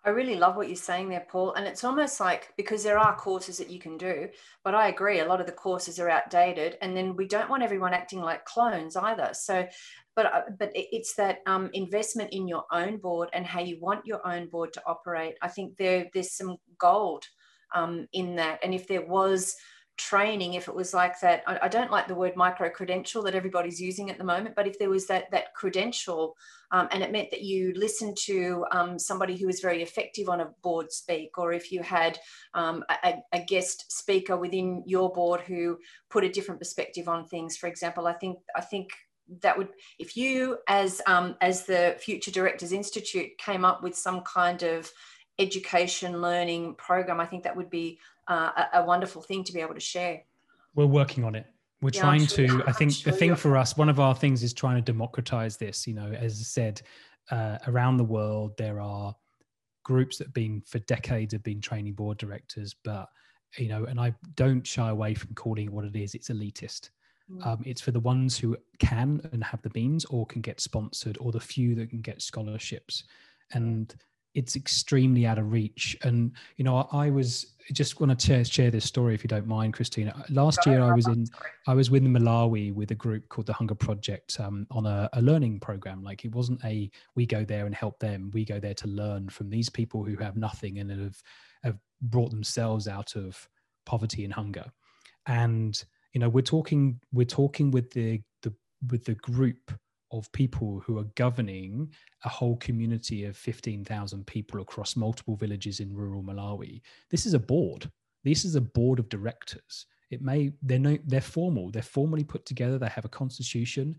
I 0.03 0.11
really 0.11 0.37
love 0.37 0.57
what 0.57 0.69
you're 0.69 0.77
saying 0.77 1.11
there, 1.11 1.27
Paul. 1.29 1.53
And 1.55 1.67
it's 1.67 1.85
almost 1.85 2.21
like 2.21 2.55
because 2.57 2.83
there 2.83 2.99
are 2.99 3.15
courses 3.17 3.59
that 3.59 3.69
you 3.69 3.79
can 3.79 3.99
do, 3.99 4.29
but 4.65 4.75
I 4.75 4.89
agree, 4.89 5.21
a 5.21 5.27
lot 5.27 5.41
of 5.41 5.47
the 5.47 5.53
courses 5.53 6.01
are 6.01 6.09
outdated. 6.09 6.79
And 6.81 6.97
then 6.97 7.17
we 7.17 7.27
don't 7.27 7.51
want 7.51 7.63
everyone 7.63 7.93
acting 7.93 8.21
like 8.21 8.47
clones 8.47 8.97
either. 8.97 9.31
So, 9.35 9.67
but 10.17 10.27
uh, 10.27 10.43
but 10.59 10.71
it's 10.75 11.15
that 11.17 11.39
um, 11.47 11.69
investment 11.75 12.33
in 12.33 12.49
your 12.49 12.65
own 12.73 12.97
board 12.97 13.29
and 13.35 13.45
how 13.45 13.61
you 13.61 13.79
want 13.79 14.07
your 14.07 14.27
own 14.27 14.49
board 14.49 14.73
to 14.73 14.83
operate. 14.87 15.35
I 15.43 15.49
think 15.49 15.77
there 15.77 16.09
there's 16.15 16.33
some 16.33 16.57
gold 16.79 17.25
um, 17.75 18.09
in 18.15 18.37
that. 18.37 18.61
And 18.65 18.73
if 18.73 18.89
there 18.89 19.07
was 19.07 19.55
training 20.01 20.55
if 20.55 20.67
it 20.67 20.75
was 20.75 20.95
like 20.95 21.21
that 21.21 21.43
I, 21.47 21.59
I 21.63 21.69
don't 21.69 21.91
like 21.91 22.09
the 22.09 22.15
word 22.15 22.35
micro 22.35 22.71
credential 22.71 23.23
that 23.25 23.35
everybody's 23.35 23.81
using 23.81 24.11
at 24.11 24.17
the 24.17 24.25
moment 24.25 24.55
but 24.55 24.67
if 24.67 24.79
there 24.79 24.89
was 24.89 25.07
that 25.09 25.31
that 25.31 25.53
credential 25.55 26.37
um, 26.73 26.89
and 26.91 27.03
it 27.03 27.13
meant 27.13 27.31
that 27.33 27.43
you 27.43 27.75
listened 27.77 28.17
to 28.23 28.65
um, 28.73 28.99
somebody 28.99 29.37
who 29.37 29.47
was 29.47 29.61
very 29.61 29.83
effective 29.83 30.29
on 30.31 30.41
a 30.41 30.51
board 30.63 30.91
speak 30.91 31.37
or 31.37 31.53
if 31.53 31.71
you 31.71 31.83
had 31.83 32.19
um, 32.55 32.83
a, 33.05 33.17
a, 33.33 33.41
guest 33.41 33.93
speaker 33.93 34.37
within 34.37 34.83
your 34.87 35.13
board 35.13 35.43
who 35.43 35.77
put 36.09 36.25
a 36.25 36.31
different 36.31 36.61
perspective 36.61 37.07
on 37.07 37.27
things 37.27 37.57
for 37.57 37.67
example 37.67 38.07
i 38.07 38.15
think 38.15 38.39
i 38.57 38.61
think 38.63 38.91
that 39.43 39.57
would 39.57 39.69
if 39.99 40.17
you 40.17 40.59
as 40.67 41.03
um, 41.07 41.37
as 41.43 41.67
the 41.67 41.95
future 42.01 42.31
directors 42.31 42.73
institute 42.73 43.37
came 43.37 43.67
up 43.67 43.83
with 43.83 43.95
some 43.95 44.23
kind 44.23 44.63
of 44.63 44.91
education 45.39 46.23
learning 46.23 46.75
program 46.77 47.21
i 47.21 47.27
think 47.27 47.45
that 47.45 47.57
would 47.57 47.71
be 47.71 47.99
uh, 48.31 48.65
a, 48.73 48.81
a, 48.81 48.85
wonderful 48.85 49.21
thing 49.21 49.45
to 49.45 49.53
be 49.53 49.61
able 49.61 49.75
to 49.75 49.81
share. 49.81 50.23
We're 50.75 50.87
working 50.87 51.25
on 51.25 51.35
it. 51.35 51.47
We're 51.83 51.91
yeah, 51.93 52.01
trying 52.01 52.27
sure, 52.27 52.47
to. 52.47 52.65
I 52.67 52.73
think 52.73 52.93
sure 52.93 53.13
the 53.13 53.19
thing 53.19 53.35
for 53.35 53.57
us, 53.57 53.77
one 53.77 53.89
of 53.89 53.99
our 53.99 54.15
things 54.15 54.43
is 54.43 54.55
trying 54.55 54.77
to 54.77 54.83
democratize 54.83 55.57
this. 55.57 55.87
You 55.87 55.95
know, 55.95 56.13
as 56.13 56.41
I 56.41 56.45
said, 56.45 56.83
uh, 57.31 57.59
around 57.67 57.97
the 57.97 58.05
world 58.05 58.57
there 58.57 58.81
are 58.81 59.15
groups 59.83 60.19
that 60.19 60.29
have 60.29 60.35
been 60.35 60.63
for 60.67 60.79
decades 60.81 61.33
have 61.33 61.43
been 61.43 61.61
training 61.61 61.95
board 61.95 62.19
directors, 62.19 62.75
but 62.85 63.09
you 63.59 63.69
know, 63.69 63.85
and 63.85 63.99
I 63.99 64.15
don't 64.37 64.67
shy 64.67 64.91
away 64.91 65.15
from 65.15 65.35
calling 65.35 65.67
it 65.67 65.73
what 65.73 65.85
it 65.85 65.97
is. 65.97 66.15
It's 66.15 66.29
elitist. 66.29 66.91
Mm. 67.31 67.47
Um, 67.47 67.63
it's 67.65 67.81
for 67.81 67.91
the 67.91 68.01
ones 68.01 68.39
who 68.39 68.57
can 68.79 69.21
and 69.33 69.43
have 69.43 69.63
the 69.63 69.71
means 69.75 70.05
or 70.05 70.27
can 70.27 70.41
get 70.41 70.61
sponsored 70.61 71.17
or 71.21 71.33
the 71.33 71.41
few 71.41 71.75
that 71.77 71.91
can 71.91 72.01
get 72.01 72.23
scholarships. 72.23 73.05
And 73.53 73.93
it's 74.35 74.57
extremely 74.57 75.27
out 75.27 75.39
of 75.39 75.51
reach. 75.51 75.97
And 76.03 76.33
you 76.57 76.65
know, 76.65 76.89
I, 76.93 77.11
was 77.11 77.55
just 77.73 78.01
want 78.01 78.19
to 78.19 78.27
share, 78.27 78.45
share, 78.45 78.71
this 78.71 78.85
story 78.85 79.15
if 79.15 79.25
you 79.25 79.29
don't 79.29 79.47
mind, 79.47 79.75
Christina. 79.75 80.25
Last 80.29 80.65
year, 80.67 80.83
I 80.83 80.95
was 80.95 81.07
in 81.07 81.27
I 81.67 81.75
was 81.75 81.91
with 81.91 82.05
Malawi 82.05 82.73
with 82.73 82.91
a 82.91 82.95
group 82.95 83.29
called 83.29 83.47
the 83.47 83.53
Hunger 83.53 83.75
Project 83.75 84.39
um, 84.41 84.67
on 84.71 84.87
a, 84.87 85.09
a, 85.15 85.23
learning 85.23 85.61
program. 85.61 86.03
Like 86.03 86.25
it 86.25 86.35
wasn't 86.35 86.65
a 86.65 86.91
we 87.17 87.27
go 87.27 87.45
there 87.45 87.67
and 87.67 87.75
help 87.75 87.99
them. 87.99 88.31
We 88.33 88.45
go 88.45 88.61
there 88.61 88.75
to 88.75 88.89
learn 88.89 89.29
from 89.29 89.51
these 89.51 89.69
people 89.69 90.05
who 90.05 90.17
have 90.17 90.37
nothing 90.37 90.79
and 90.79 90.91
have 90.91 91.23
have 91.65 91.79
brought 92.03 92.31
themselves 92.31 92.89
out 92.89 93.17
of 93.17 93.49
poverty 93.85 94.25
and 94.25 94.33
hunger. 94.33 94.65
And 95.27 95.83
you 96.13 96.21
know, 96.21 96.29
we're 96.29 96.43
talking 96.43 97.01
we're 97.13 97.25
talking 97.25 97.71
with 97.71 97.91
the 97.91 98.23
the 98.43 98.55
with 98.91 99.05
the 99.05 99.15
group 99.17 99.73
of 100.13 100.31
people 100.33 100.83
who 100.85 100.99
are 100.99 101.07
governing 101.15 101.93
a 102.25 102.29
whole 102.29 102.57
community 102.57 103.25
of 103.25 103.37
15,000 103.37 104.27
people 104.27 104.61
across 104.61 104.97
multiple 104.97 105.37
villages 105.37 105.81
in 105.81 105.95
rural 105.95 106.23
Malawi. 106.23 106.83
This 107.11 107.27
is 107.27 107.35
a 107.35 107.39
board. 107.39 107.91
This 108.25 108.45
is 108.45 108.55
a 108.55 108.61
board 108.61 108.99
of 108.99 109.09
directors. 109.09 109.87
It 110.11 110.23
may 110.23 110.53
they're 110.63 110.79
no, 110.79 110.99
they're 111.07 111.21
formal. 111.21 111.71
They're 111.71 111.83
formally 111.83 112.25
put 112.25 112.45
together. 112.45 112.79
They 112.79 112.89
have 112.89 113.05
a 113.05 113.09
constitution. 113.11 113.97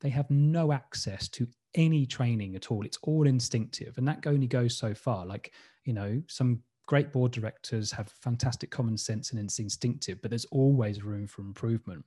They 0.00 0.10
have 0.10 0.28
no 0.30 0.72
access 0.72 1.28
to 1.28 1.46
any 1.74 2.04
training 2.04 2.56
at 2.56 2.70
all. 2.70 2.84
It's 2.84 2.98
all 3.02 3.26
instinctive, 3.26 3.96
and 3.96 4.06
that 4.08 4.26
only 4.26 4.48
goes 4.48 4.76
so 4.76 4.92
far. 4.92 5.24
Like 5.24 5.52
you 5.84 5.92
know, 5.92 6.20
some 6.28 6.62
great 6.86 7.12
board 7.12 7.32
directors 7.32 7.92
have 7.92 8.08
fantastic 8.20 8.70
common 8.70 8.98
sense 8.98 9.30
and 9.30 9.40
it's 9.40 9.58
instinctive, 9.58 10.20
but 10.20 10.30
there's 10.30 10.44
always 10.46 11.02
room 11.02 11.26
for 11.26 11.42
improvement. 11.42 12.04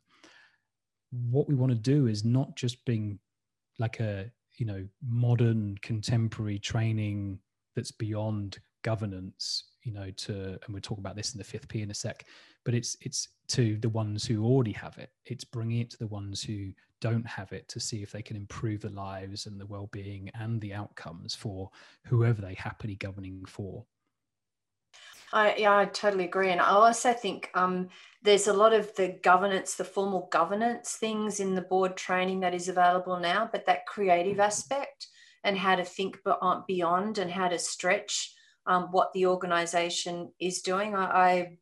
What 1.11 1.47
we 1.47 1.55
want 1.55 1.71
to 1.71 1.77
do 1.77 2.07
is 2.07 2.25
not 2.25 2.55
just 2.55 2.83
being 2.85 3.19
like 3.79 3.99
a 3.99 4.31
you 4.57 4.65
know 4.65 4.85
modern 5.05 5.77
contemporary 5.81 6.59
training 6.59 7.39
that's 7.75 7.91
beyond 7.91 8.59
governance 8.83 9.65
you 9.83 9.91
know 9.91 10.09
to 10.11 10.33
and 10.33 10.69
we'll 10.69 10.81
talk 10.81 10.99
about 10.99 11.15
this 11.15 11.33
in 11.33 11.37
the 11.37 11.43
fifth 11.43 11.67
p 11.67 11.81
in 11.81 11.91
a 11.91 11.93
sec 11.93 12.25
but 12.65 12.73
it's 12.73 12.97
it's 13.01 13.29
to 13.47 13.77
the 13.77 13.89
ones 13.89 14.25
who 14.25 14.43
already 14.43 14.71
have 14.73 14.97
it. 14.97 15.11
It's 15.25 15.43
bringing 15.43 15.79
it 15.79 15.91
to 15.91 15.99
the 15.99 16.07
ones 16.07 16.43
who 16.43 16.71
don't 16.99 17.25
have 17.27 17.53
it 17.53 17.67
to 17.69 17.79
see 17.79 18.01
if 18.01 18.11
they 18.11 18.23
can 18.23 18.35
improve 18.35 18.81
the 18.81 18.89
lives 18.89 19.45
and 19.45 19.61
the 19.61 19.65
well-being 19.67 20.31
and 20.33 20.59
the 20.59 20.73
outcomes 20.73 21.35
for 21.35 21.69
whoever 22.05 22.41
they 22.41 22.55
happily 22.55 22.95
governing 22.95 23.45
for 23.45 23.85
I, 25.35 25.55
yeah, 25.57 25.75
I 25.75 25.85
totally 25.85 26.23
agree. 26.23 26.51
And 26.51 26.61
I 26.61 26.69
also 26.69 27.11
think 27.11 27.49
um, 27.55 27.89
there's 28.23 28.47
a 28.47 28.53
lot 28.53 28.71
of 28.71 28.95
the 28.95 29.19
governance, 29.21 29.75
the 29.75 29.83
formal 29.83 30.29
governance 30.31 30.93
things 30.93 31.41
in 31.41 31.55
the 31.55 31.61
board 31.61 31.97
training 31.97 32.39
that 32.39 32.53
is 32.53 32.69
available 32.69 33.19
now, 33.19 33.49
but 33.51 33.65
that 33.65 33.85
creative 33.85 34.39
aspect 34.39 35.07
and 35.43 35.57
how 35.57 35.75
to 35.75 35.83
think 35.83 36.19
beyond 36.67 37.17
and 37.17 37.29
how 37.29 37.49
to 37.49 37.59
stretch 37.59 38.33
um, 38.65 38.87
what 38.91 39.11
the 39.13 39.27
organization 39.27 40.31
is 40.39 40.61
doing. 40.61 40.95
I, 40.95 41.03
I, 41.03 41.57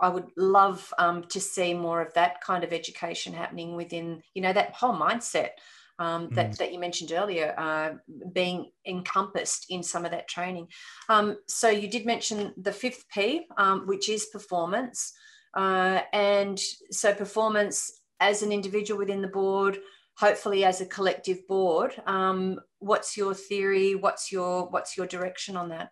I 0.00 0.08
would 0.10 0.28
love 0.36 0.94
um, 0.96 1.24
to 1.30 1.40
see 1.40 1.74
more 1.74 2.00
of 2.00 2.14
that 2.14 2.40
kind 2.40 2.62
of 2.62 2.72
education 2.72 3.32
happening 3.32 3.74
within, 3.74 4.22
you 4.32 4.42
know, 4.42 4.52
that 4.52 4.74
whole 4.74 4.94
mindset 4.94 5.50
um, 5.98 6.28
that, 6.30 6.50
mm. 6.50 6.56
that 6.58 6.72
you 6.72 6.78
mentioned 6.78 7.12
earlier, 7.12 7.54
uh, 7.58 7.90
being 8.32 8.70
encompassed 8.86 9.66
in 9.68 9.82
some 9.82 10.04
of 10.04 10.10
that 10.12 10.28
training. 10.28 10.68
Um, 11.08 11.36
so 11.46 11.68
you 11.68 11.88
did 11.88 12.06
mention 12.06 12.54
the 12.56 12.72
fifth 12.72 13.04
P, 13.12 13.46
um, 13.56 13.86
which 13.86 14.08
is 14.08 14.26
performance. 14.26 15.12
Uh, 15.54 16.00
and 16.12 16.60
so 16.90 17.14
performance 17.14 18.00
as 18.20 18.42
an 18.42 18.52
individual 18.52 18.98
within 18.98 19.22
the 19.22 19.28
board, 19.28 19.78
hopefully 20.16 20.64
as 20.64 20.80
a 20.80 20.86
collective 20.86 21.46
board. 21.48 21.94
Um, 22.06 22.60
what's 22.78 23.16
your 23.16 23.34
theory? 23.34 23.94
What's 23.94 24.30
your 24.30 24.68
what's 24.68 24.96
your 24.96 25.06
direction 25.06 25.56
on 25.56 25.70
that? 25.70 25.90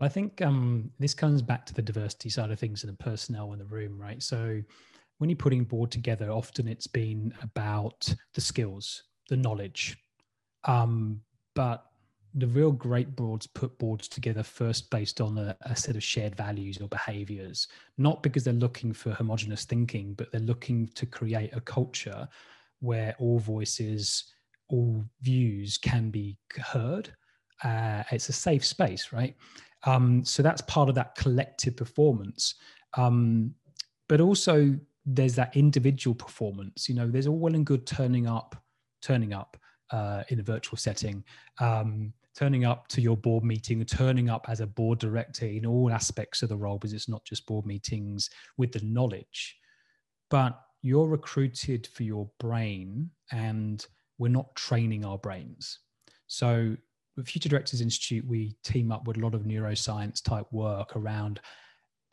I 0.00 0.08
think 0.08 0.42
um, 0.42 0.90
this 0.98 1.14
comes 1.14 1.40
back 1.40 1.66
to 1.66 1.74
the 1.74 1.82
diversity 1.82 2.28
side 2.28 2.50
of 2.50 2.58
things 2.58 2.82
and 2.82 2.92
the 2.92 3.02
personnel 3.02 3.52
in 3.52 3.58
the 3.58 3.64
room, 3.64 3.98
right? 3.98 4.22
So 4.22 4.60
when 5.24 5.30
you're 5.30 5.38
putting 5.38 5.64
board 5.64 5.90
together, 5.90 6.30
often 6.30 6.68
it's 6.68 6.86
been 6.86 7.32
about 7.40 8.14
the 8.34 8.42
skills, 8.42 9.04
the 9.30 9.36
knowledge. 9.38 9.96
Um, 10.64 11.22
but 11.54 11.86
the 12.34 12.46
real 12.48 12.70
great 12.70 13.16
boards 13.16 13.46
put 13.46 13.78
boards 13.78 14.06
together 14.06 14.42
first 14.42 14.90
based 14.90 15.22
on 15.22 15.38
a, 15.38 15.56
a, 15.62 15.74
set 15.74 15.96
of 15.96 16.02
shared 16.02 16.36
values 16.36 16.76
or 16.78 16.88
behaviors, 16.88 17.68
not 17.96 18.22
because 18.22 18.44
they're 18.44 18.52
looking 18.52 18.92
for 18.92 19.12
homogenous 19.12 19.64
thinking, 19.64 20.12
but 20.12 20.30
they're 20.30 20.42
looking 20.42 20.88
to 20.88 21.06
create 21.06 21.56
a 21.56 21.60
culture 21.62 22.28
where 22.80 23.16
all 23.18 23.38
voices, 23.38 24.24
all 24.68 25.02
views 25.22 25.78
can 25.78 26.10
be 26.10 26.36
heard. 26.58 27.10
Uh, 27.62 28.02
it's 28.12 28.28
a 28.28 28.34
safe 28.34 28.62
space, 28.62 29.10
right? 29.10 29.34
Um, 29.84 30.22
so 30.22 30.42
that's 30.42 30.60
part 30.60 30.90
of 30.90 30.94
that 30.96 31.14
collective 31.14 31.78
performance. 31.78 32.56
Um, 32.92 33.54
but 34.06 34.20
also 34.20 34.78
there's 35.06 35.34
that 35.34 35.56
individual 35.56 36.14
performance. 36.14 36.88
You 36.88 36.94
know, 36.94 37.08
there's 37.10 37.26
all 37.26 37.38
well 37.38 37.54
and 37.54 37.66
good 37.66 37.86
turning 37.86 38.26
up, 38.26 38.56
turning 39.02 39.32
up 39.32 39.56
uh, 39.90 40.24
in 40.28 40.40
a 40.40 40.42
virtual 40.42 40.78
setting, 40.78 41.24
um, 41.60 42.12
turning 42.36 42.64
up 42.64 42.88
to 42.88 43.00
your 43.00 43.16
board 43.16 43.44
meeting, 43.44 43.84
turning 43.84 44.30
up 44.30 44.46
as 44.48 44.60
a 44.60 44.66
board 44.66 44.98
director 44.98 45.46
in 45.46 45.66
all 45.66 45.90
aspects 45.90 46.42
of 46.42 46.48
the 46.48 46.56
role, 46.56 46.78
because 46.78 46.92
it's 46.92 47.08
not 47.08 47.24
just 47.24 47.46
board 47.46 47.66
meetings 47.66 48.30
with 48.56 48.72
the 48.72 48.80
knowledge, 48.82 49.56
but 50.30 50.60
you're 50.82 51.08
recruited 51.08 51.86
for 51.86 52.02
your 52.02 52.28
brain, 52.38 53.10
and 53.30 53.86
we're 54.18 54.28
not 54.28 54.54
training 54.54 55.04
our 55.04 55.18
brains. 55.18 55.80
So 56.26 56.76
with 57.16 57.28
Future 57.28 57.48
Directors 57.48 57.80
Institute, 57.80 58.26
we 58.26 58.56
team 58.64 58.90
up 58.90 59.06
with 59.06 59.16
a 59.16 59.20
lot 59.20 59.34
of 59.34 59.42
neuroscience 59.42 60.22
type 60.22 60.46
work 60.50 60.96
around 60.96 61.40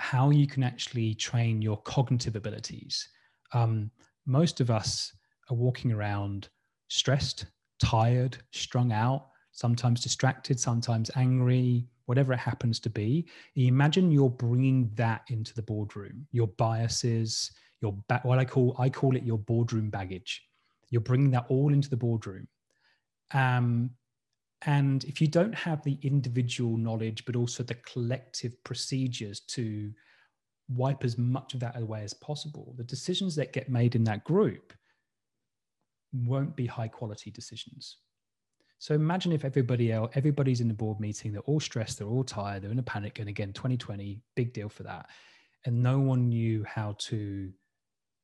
how 0.01 0.31
you 0.31 0.47
can 0.47 0.63
actually 0.63 1.13
train 1.13 1.61
your 1.61 1.77
cognitive 1.83 2.35
abilities. 2.35 3.07
Um, 3.53 3.91
most 4.25 4.59
of 4.59 4.71
us 4.71 5.15
are 5.51 5.55
walking 5.55 5.91
around 5.91 6.49
stressed, 6.87 7.45
tired, 7.79 8.35
strung 8.49 8.91
out, 8.91 9.27
sometimes 9.51 10.01
distracted, 10.01 10.59
sometimes 10.59 11.11
angry, 11.15 11.85
whatever 12.07 12.33
it 12.33 12.39
happens 12.39 12.79
to 12.79 12.89
be. 12.89 13.27
Imagine 13.55 14.11
you're 14.11 14.29
bringing 14.29 14.89
that 14.95 15.21
into 15.27 15.53
the 15.53 15.61
boardroom, 15.61 16.25
your 16.31 16.47
biases, 16.47 17.51
your 17.79 17.95
ba- 18.09 18.21
what 18.23 18.39
I 18.39 18.45
call 18.45 18.75
I 18.79 18.89
call 18.89 19.15
it 19.15 19.23
your 19.23 19.37
boardroom 19.37 19.91
baggage. 19.91 20.41
You're 20.89 21.01
bringing 21.01 21.29
that 21.31 21.45
all 21.47 21.73
into 21.73 21.91
the 21.91 21.97
boardroom. 21.97 22.47
Um, 23.35 23.91
and 24.63 25.03
if 25.05 25.19
you 25.19 25.27
don't 25.27 25.55
have 25.55 25.83
the 25.83 25.97
individual 26.03 26.77
knowledge, 26.77 27.25
but 27.25 27.35
also 27.35 27.63
the 27.63 27.75
collective 27.75 28.63
procedures 28.63 29.39
to 29.39 29.91
wipe 30.69 31.03
as 31.03 31.17
much 31.17 31.53
of 31.53 31.59
that 31.61 31.79
away 31.79 32.03
as 32.03 32.13
possible, 32.13 32.75
the 32.77 32.83
decisions 32.83 33.35
that 33.35 33.53
get 33.53 33.69
made 33.69 33.95
in 33.95 34.03
that 34.03 34.23
group 34.23 34.73
won't 36.13 36.55
be 36.55 36.67
high 36.67 36.87
quality 36.87 37.31
decisions. 37.31 37.97
So 38.77 38.93
imagine 38.93 39.31
if 39.31 39.45
everybody 39.45 39.91
else, 39.91 40.11
everybody's 40.15 40.61
in 40.61 40.67
the 40.67 40.73
board 40.73 40.99
meeting, 40.99 41.31
they're 41.31 41.41
all 41.41 41.59
stressed, 41.59 41.97
they're 41.97 42.07
all 42.07 42.23
tired, 42.23 42.63
they're 42.63 42.71
in 42.71 42.79
a 42.79 42.83
panic. 42.83 43.19
And 43.19 43.29
again, 43.29 43.53
2020, 43.53 44.19
big 44.35 44.53
deal 44.53 44.69
for 44.69 44.83
that. 44.83 45.07
And 45.65 45.81
no 45.81 45.99
one 45.99 46.29
knew 46.29 46.63
how 46.63 46.95
to 46.99 47.51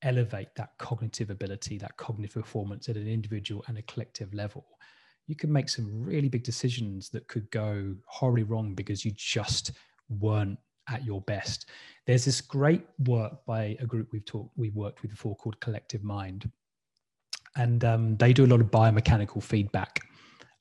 elevate 0.04 0.50
that 0.56 0.71
cognitive 0.78 1.30
ability, 1.30 1.78
that 1.80 1.97
cognitive 1.97 2.43
performance 2.43 2.89
at 2.89 2.97
an 2.97 3.08
individual 3.08 3.63
and 3.67 3.78
a 3.78 3.84
collective 3.84 4.34
level 4.34 4.65
you 5.27 5.35
can 5.35 5.51
make 5.51 5.69
some 5.69 6.03
really 6.03 6.29
big 6.29 6.43
decisions 6.43 7.09
that 7.09 7.27
could 7.27 7.49
go 7.51 7.93
horribly 8.05 8.43
wrong 8.43 8.73
because 8.73 9.03
you 9.03 9.11
just 9.15 9.73
weren't 10.09 10.57
at 10.89 11.03
your 11.05 11.21
best. 11.21 11.69
There's 12.05 12.25
this 12.25 12.39
great 12.39 12.85
work 13.05 13.45
by 13.45 13.77
a 13.79 13.85
group 13.85 14.09
we've 14.11 14.25
talked 14.25 14.51
we've 14.55 14.75
worked 14.75 15.01
with 15.01 15.11
before 15.11 15.35
called 15.35 15.59
Collective 15.59 16.03
Mind, 16.03 16.49
and 17.57 17.83
um, 17.83 18.17
they 18.17 18.33
do 18.33 18.45
a 18.45 18.47
lot 18.47 18.61
of 18.61 18.71
biomechanical 18.71 19.43
feedback. 19.43 19.99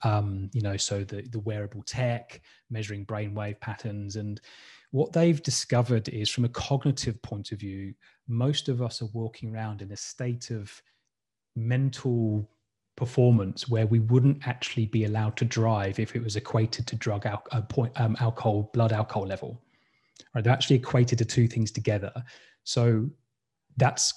Um, 0.02 0.50
you 0.52 0.62
know, 0.62 0.76
so 0.76 1.04
the 1.04 1.22
the 1.30 1.40
wearable 1.40 1.82
tech, 1.82 2.40
measuring 2.68 3.06
brainwave 3.06 3.60
patterns, 3.60 4.16
and 4.16 4.40
what 4.90 5.12
they've 5.12 5.42
discovered 5.42 6.08
is 6.08 6.28
from 6.28 6.44
a 6.44 6.50
cognitive 6.50 7.20
point 7.22 7.52
of 7.52 7.60
view, 7.60 7.94
most 8.28 8.68
of 8.68 8.82
us 8.82 9.00
are 9.02 9.08
walking 9.12 9.54
around 9.54 9.80
in 9.82 9.92
a 9.92 9.96
state 9.96 10.50
of 10.50 10.82
mental 11.54 12.48
performance 12.96 13.68
where 13.68 13.86
we 13.86 14.00
wouldn't 14.00 14.46
actually 14.46 14.86
be 14.86 15.04
allowed 15.04 15.36
to 15.36 15.44
drive 15.44 15.98
if 15.98 16.16
it 16.16 16.22
was 16.22 16.36
equated 16.36 16.86
to 16.86 16.96
drug 16.96 17.26
al- 17.26 17.44
uh, 17.52 17.62
point, 17.62 17.92
um, 18.00 18.16
alcohol, 18.20 18.70
blood 18.72 18.92
alcohol 18.92 19.26
level. 19.26 19.62
Right, 20.34 20.42
they're 20.42 20.52
actually 20.52 20.76
equated 20.76 21.18
to 21.18 21.24
two 21.24 21.46
things 21.46 21.70
together. 21.70 22.12
So 22.64 23.08
that's 23.76 24.14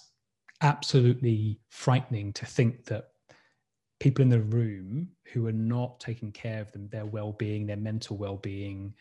absolutely 0.62 1.60
frightening 1.70 2.34
to 2.34 2.46
think 2.46 2.86
that 2.86 3.10
people 4.00 4.22
in 4.24 4.30
the 4.30 4.42
room 4.42 5.10
who 5.34 5.48
are 5.48 5.54
not 5.54 6.00
taking 6.00 6.32
care 6.32 6.62
of 6.62 6.72
them, 6.72 6.88
their 6.88 7.06
well-being, 7.06 7.66
their 7.66 7.78
mental 7.78 8.18
well-being, 8.18 8.94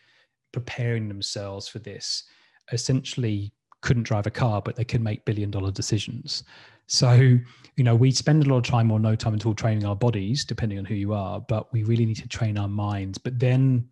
preparing 0.52 1.08
themselves 1.08 1.68
for 1.68 1.78
this, 1.78 2.24
essentially 2.72 3.52
couldn't 3.80 4.04
drive 4.04 4.26
a 4.26 4.30
car, 4.30 4.60
but 4.62 4.76
they 4.76 4.84
could 4.84 5.02
make 5.02 5.24
billion-dollar 5.24 5.72
decisions. 5.72 6.44
So, 6.86 7.12
you 7.12 7.84
know, 7.84 7.94
we 7.94 8.10
spend 8.10 8.44
a 8.44 8.48
lot 8.48 8.58
of 8.58 8.64
time 8.64 8.90
or 8.90 8.98
no 8.98 9.14
time 9.14 9.34
at 9.34 9.44
all 9.44 9.54
training 9.54 9.84
our 9.84 9.94
bodies, 9.94 10.44
depending 10.44 10.78
on 10.78 10.84
who 10.84 10.94
you 10.94 11.12
are, 11.12 11.40
but 11.40 11.72
we 11.72 11.84
really 11.84 12.06
need 12.06 12.16
to 12.16 12.28
train 12.28 12.56
our 12.56 12.68
minds. 12.68 13.18
But 13.18 13.38
then, 13.38 13.90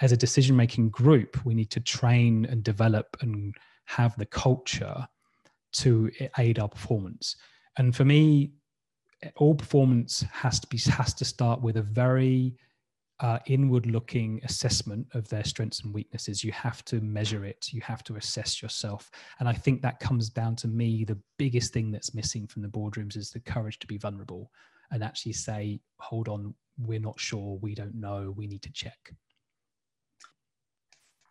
as 0.00 0.12
a 0.12 0.16
decision 0.16 0.56
making 0.56 0.90
group, 0.90 1.44
we 1.46 1.54
need 1.54 1.70
to 1.70 1.80
train 1.80 2.44
and 2.46 2.62
develop 2.62 3.16
and 3.20 3.54
have 3.84 4.16
the 4.16 4.26
culture 4.26 5.06
to 5.72 6.10
aid 6.38 6.58
our 6.58 6.68
performance. 6.68 7.36
And 7.78 7.94
for 7.94 8.04
me, 8.04 8.52
all 9.36 9.54
performance 9.54 10.24
has 10.32 10.60
to 10.60 10.66
be 10.66 10.78
has 10.90 11.14
to 11.14 11.24
start 11.24 11.62
with 11.62 11.76
a 11.76 11.82
very 11.82 12.54
uh, 13.20 13.38
inward 13.46 13.86
looking 13.86 14.40
assessment 14.44 15.06
of 15.14 15.28
their 15.28 15.44
strengths 15.44 15.80
and 15.80 15.94
weaknesses. 15.94 16.44
You 16.44 16.52
have 16.52 16.84
to 16.86 17.00
measure 17.00 17.44
it, 17.44 17.72
you 17.72 17.80
have 17.82 18.04
to 18.04 18.16
assess 18.16 18.62
yourself. 18.62 19.10
And 19.40 19.48
I 19.48 19.52
think 19.52 19.82
that 19.82 20.00
comes 20.00 20.28
down 20.28 20.56
to 20.56 20.68
me 20.68 21.04
the 21.04 21.18
biggest 21.38 21.72
thing 21.72 21.90
that's 21.90 22.14
missing 22.14 22.46
from 22.46 22.62
the 22.62 22.68
boardrooms 22.68 23.16
is 23.16 23.30
the 23.30 23.40
courage 23.40 23.78
to 23.80 23.86
be 23.86 23.98
vulnerable 23.98 24.50
and 24.90 25.02
actually 25.02 25.32
say, 25.32 25.80
hold 25.98 26.28
on, 26.28 26.54
we're 26.78 27.00
not 27.00 27.18
sure, 27.18 27.58
we 27.62 27.74
don't 27.74 27.94
know, 27.94 28.34
we 28.36 28.46
need 28.46 28.62
to 28.62 28.72
check. 28.72 29.14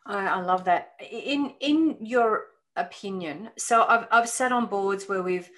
I, 0.05 0.27
I 0.27 0.41
love 0.41 0.65
that. 0.65 0.93
In 1.11 1.53
in 1.59 1.97
your 1.99 2.45
opinion, 2.75 3.49
so 3.57 3.83
I've 3.83 4.07
I've 4.11 4.29
sat 4.29 4.51
on 4.51 4.67
boards 4.67 5.07
where 5.07 5.23
we've 5.23 5.49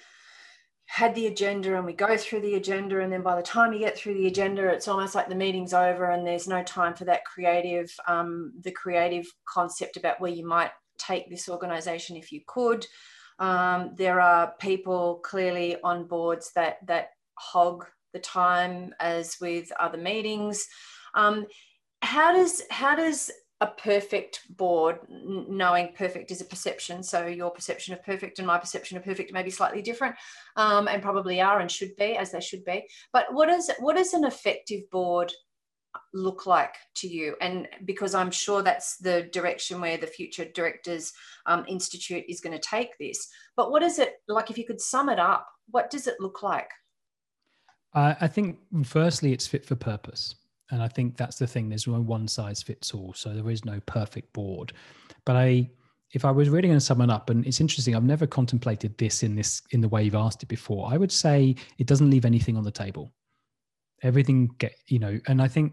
had 0.90 1.14
the 1.14 1.26
agenda 1.26 1.76
and 1.76 1.84
we 1.84 1.92
go 1.92 2.16
through 2.16 2.40
the 2.40 2.54
agenda 2.54 3.00
and 3.00 3.12
then 3.12 3.22
by 3.22 3.36
the 3.36 3.42
time 3.42 3.72
you 3.72 3.78
get 3.78 3.96
through 3.96 4.14
the 4.14 4.26
agenda 4.26 4.66
it's 4.68 4.88
almost 4.88 5.14
like 5.14 5.28
the 5.28 5.34
meeting's 5.34 5.74
over 5.74 6.10
and 6.10 6.26
there's 6.26 6.48
no 6.48 6.62
time 6.62 6.94
for 6.94 7.04
that 7.04 7.24
creative 7.26 7.94
um, 8.06 8.52
the 8.62 8.72
creative 8.72 9.26
concept 9.46 9.98
about 9.98 10.18
where 10.18 10.32
you 10.32 10.46
might 10.46 10.70
take 10.98 11.30
this 11.30 11.48
organization 11.48 12.16
if 12.16 12.30
you 12.32 12.40
could. 12.46 12.86
Um, 13.38 13.92
there 13.96 14.20
are 14.20 14.54
people 14.58 15.20
clearly 15.24 15.76
on 15.82 16.06
boards 16.06 16.52
that 16.54 16.84
that 16.86 17.10
hog 17.34 17.86
the 18.12 18.18
time 18.18 18.92
as 19.00 19.36
with 19.40 19.70
other 19.78 19.98
meetings. 19.98 20.66
Um, 21.14 21.46
how 22.02 22.32
does 22.32 22.62
how 22.70 22.96
does 22.96 23.30
a 23.60 23.66
perfect 23.66 24.42
board, 24.56 24.98
knowing 25.08 25.92
perfect 25.96 26.30
is 26.30 26.40
a 26.40 26.44
perception. 26.44 27.02
So 27.02 27.26
your 27.26 27.50
perception 27.50 27.92
of 27.92 28.04
perfect 28.04 28.38
and 28.38 28.46
my 28.46 28.58
perception 28.58 28.96
of 28.96 29.04
perfect 29.04 29.32
may 29.32 29.42
be 29.42 29.50
slightly 29.50 29.82
different, 29.82 30.14
um, 30.56 30.86
and 30.86 31.02
probably 31.02 31.40
are 31.40 31.58
and 31.58 31.70
should 31.70 31.96
be 31.96 32.16
as 32.16 32.30
they 32.30 32.40
should 32.40 32.64
be. 32.64 32.86
But 33.12 33.32
what 33.32 33.48
is 33.48 33.70
what 33.80 33.96
does 33.96 34.14
an 34.14 34.24
effective 34.24 34.88
board 34.90 35.32
look 36.14 36.46
like 36.46 36.74
to 36.96 37.08
you? 37.08 37.34
And 37.40 37.66
because 37.84 38.14
I'm 38.14 38.30
sure 38.30 38.62
that's 38.62 38.96
the 38.98 39.28
direction 39.32 39.80
where 39.80 39.96
the 39.96 40.06
Future 40.06 40.46
Directors 40.54 41.12
um, 41.46 41.64
Institute 41.68 42.24
is 42.28 42.40
going 42.40 42.56
to 42.56 42.62
take 42.62 42.96
this. 42.98 43.28
But 43.56 43.72
what 43.72 43.82
is 43.82 43.98
it 43.98 44.14
like? 44.28 44.50
If 44.50 44.58
you 44.58 44.66
could 44.66 44.80
sum 44.80 45.08
it 45.08 45.18
up, 45.18 45.48
what 45.70 45.90
does 45.90 46.06
it 46.06 46.20
look 46.20 46.42
like? 46.42 46.70
Uh, 47.92 48.14
I 48.20 48.28
think, 48.28 48.58
firstly, 48.84 49.32
it's 49.32 49.46
fit 49.46 49.64
for 49.64 49.74
purpose. 49.74 50.36
And 50.70 50.82
I 50.82 50.88
think 50.88 51.16
that's 51.16 51.38
the 51.38 51.46
thing. 51.46 51.68
There's 51.68 51.86
no 51.86 52.00
one 52.00 52.28
size 52.28 52.62
fits 52.62 52.92
all. 52.92 53.14
So 53.14 53.30
there 53.30 53.50
is 53.50 53.64
no 53.64 53.80
perfect 53.86 54.32
board. 54.32 54.72
But 55.24 55.36
I, 55.36 55.70
if 56.12 56.24
I 56.24 56.30
was 56.30 56.48
really 56.48 56.68
going 56.68 56.78
to 56.78 56.84
sum 56.84 57.00
it 57.00 57.10
up, 57.10 57.30
and 57.30 57.46
it's 57.46 57.60
interesting, 57.60 57.94
I've 57.94 58.04
never 58.04 58.26
contemplated 58.26 58.96
this 58.98 59.22
in 59.22 59.34
this 59.34 59.62
in 59.70 59.80
the 59.80 59.88
way 59.88 60.02
you've 60.02 60.14
asked 60.14 60.42
it 60.42 60.48
before. 60.48 60.88
I 60.90 60.96
would 60.96 61.12
say 61.12 61.54
it 61.78 61.86
doesn't 61.86 62.10
leave 62.10 62.24
anything 62.24 62.56
on 62.56 62.64
the 62.64 62.70
table. 62.70 63.12
Everything 64.02 64.50
get 64.58 64.74
you 64.86 64.98
know, 64.98 65.18
and 65.26 65.42
I 65.42 65.48
think 65.48 65.72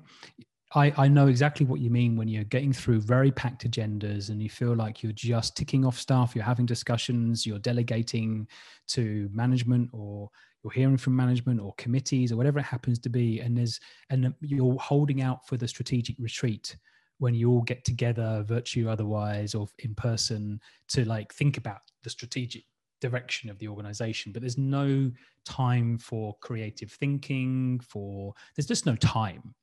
I, 0.73 0.93
I 0.97 1.07
know 1.07 1.27
exactly 1.27 1.65
what 1.65 1.79
you 1.79 1.89
mean 1.89 2.17
when 2.17 2.27
you're 2.27 2.43
getting 2.43 2.73
through 2.73 2.99
very 3.01 3.31
packed 3.31 3.69
agendas 3.69 4.29
and 4.29 4.41
you 4.41 4.49
feel 4.49 4.75
like 4.75 5.01
you're 5.01 5.13
just 5.13 5.55
ticking 5.55 5.85
off 5.85 5.97
stuff, 5.97 6.35
you're 6.35 6.43
having 6.43 6.65
discussions, 6.65 7.45
you're 7.45 7.59
delegating 7.59 8.47
to 8.87 9.29
management 9.31 9.89
or 9.93 10.29
you're 10.65 10.73
hearing 10.73 10.97
from 10.97 11.15
management 11.15 11.61
or 11.61 11.75
committees 11.77 12.31
or 12.31 12.37
whatever 12.37 12.57
it 12.57 12.65
happens 12.65 12.97
to 12.97 13.09
be, 13.09 13.39
and 13.39 13.55
there's 13.55 13.79
and 14.09 14.33
you're 14.41 14.79
holding 14.79 15.21
out 15.21 15.47
for 15.47 15.57
the 15.57 15.67
strategic 15.67 16.15
retreat 16.17 16.75
when 17.19 17.35
you 17.35 17.51
all 17.51 17.61
get 17.61 17.85
together, 17.85 18.43
virtue 18.47 18.89
otherwise, 18.89 19.53
or 19.53 19.67
in 19.79 19.93
person, 19.93 20.59
to 20.87 21.05
like 21.05 21.31
think 21.31 21.57
about 21.57 21.81
the 22.03 22.09
strategic 22.09 22.63
direction 22.99 23.51
of 23.51 23.59
the 23.59 23.67
organization. 23.67 24.31
But 24.31 24.41
there's 24.41 24.57
no 24.57 25.11
time 25.45 25.99
for 25.99 26.35
creative 26.41 26.91
thinking, 26.91 27.79
for 27.79 28.33
there's 28.55 28.65
just 28.65 28.87
no 28.87 28.95
time. 28.95 29.53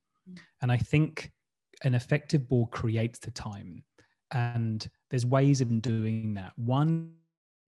And 0.63 0.71
I 0.71 0.77
think 0.77 1.33
an 1.83 1.97
effective 1.97 2.49
board 2.49 2.71
creates 2.71 3.19
the 3.19 3.33
time. 3.33 3.83
And 4.31 4.89
there's 5.11 5.27
ways 5.27 5.61
of 5.61 5.83
doing 5.83 6.35
that. 6.35 6.53
One 6.57 7.13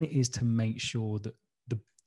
is 0.01 0.29
to 0.31 0.45
make 0.45 0.81
sure 0.81 1.19
that 1.19 1.35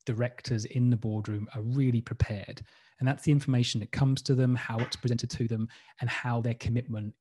directors 0.07 0.63
in 0.65 0.89
the 0.89 0.95
boardroom 0.95 1.47
are 1.53 1.61
really 1.61 2.01
prepared. 2.01 2.61
And 2.99 3.07
that's 3.07 3.23
the 3.23 3.31
information 3.31 3.79
that 3.81 3.91
comes 3.91 4.21
to 4.23 4.33
them, 4.33 4.55
how 4.55 4.79
it's 4.79 4.95
presented 4.95 5.29
to 5.31 5.47
them, 5.47 5.67
and 6.01 6.09
how 6.09 6.41
their 6.41 6.55
commitment 6.55 7.13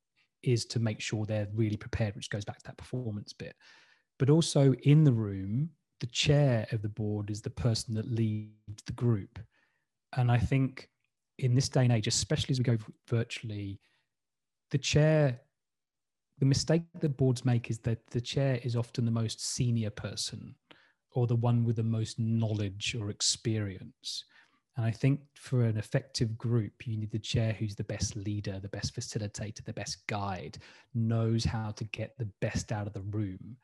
is 0.42 0.64
to 0.66 0.78
make 0.78 1.00
sure 1.00 1.26
they're 1.26 1.48
really 1.52 1.76
prepared, 1.76 2.14
which 2.14 2.30
goes 2.30 2.44
back 2.44 2.58
to 2.58 2.64
that 2.66 2.78
performance 2.78 3.32
bit. 3.32 3.56
But 4.18 4.30
also 4.30 4.72
in 4.84 5.02
the 5.02 5.12
room, 5.12 5.70
the 6.00 6.06
chair 6.06 6.66
of 6.70 6.80
the 6.80 6.88
board 6.88 7.28
is 7.28 7.42
the 7.42 7.50
person 7.50 7.92
that 7.94 8.10
leads 8.10 8.82
the 8.86 8.92
group. 8.92 9.40
And 10.16 10.30
I 10.30 10.38
think 10.38 10.88
in 11.40 11.54
this 11.54 11.68
day 11.68 11.82
and 11.82 11.92
age, 11.92 12.06
especially 12.06 12.52
as 12.52 12.58
we 12.58 12.64
go 12.64 12.78
virtually, 13.08 13.80
the 14.70 14.78
chair, 14.78 15.40
the 16.38 16.46
mistake 16.46 16.82
that 17.00 17.16
boards 17.16 17.44
make 17.44 17.68
is 17.68 17.80
that 17.80 18.06
the 18.06 18.20
chair 18.20 18.60
is 18.62 18.76
often 18.76 19.04
the 19.04 19.10
most 19.10 19.44
senior 19.44 19.90
person 19.90 20.54
or 21.16 21.26
the 21.26 21.34
one 21.34 21.64
with 21.64 21.76
the 21.76 21.82
most 21.82 22.18
knowledge 22.18 22.94
or 23.00 23.08
experience. 23.08 24.24
And 24.76 24.84
I 24.84 24.90
think 24.90 25.20
for 25.34 25.62
an 25.62 25.78
effective 25.78 26.36
group, 26.36 26.86
you 26.86 26.98
need 26.98 27.10
the 27.10 27.18
chair 27.18 27.54
who's 27.54 27.74
the 27.74 27.84
best 27.84 28.14
leader, 28.14 28.60
the 28.60 28.68
best 28.68 28.94
facilitator, 28.94 29.64
the 29.64 29.72
best 29.72 30.06
guide, 30.06 30.58
knows 30.94 31.42
how 31.42 31.70
to 31.70 31.84
get 31.84 32.16
the 32.18 32.28
best 32.42 32.70
out 32.70 32.86
of 32.86 32.92
the 32.92 33.00
room. 33.00 33.56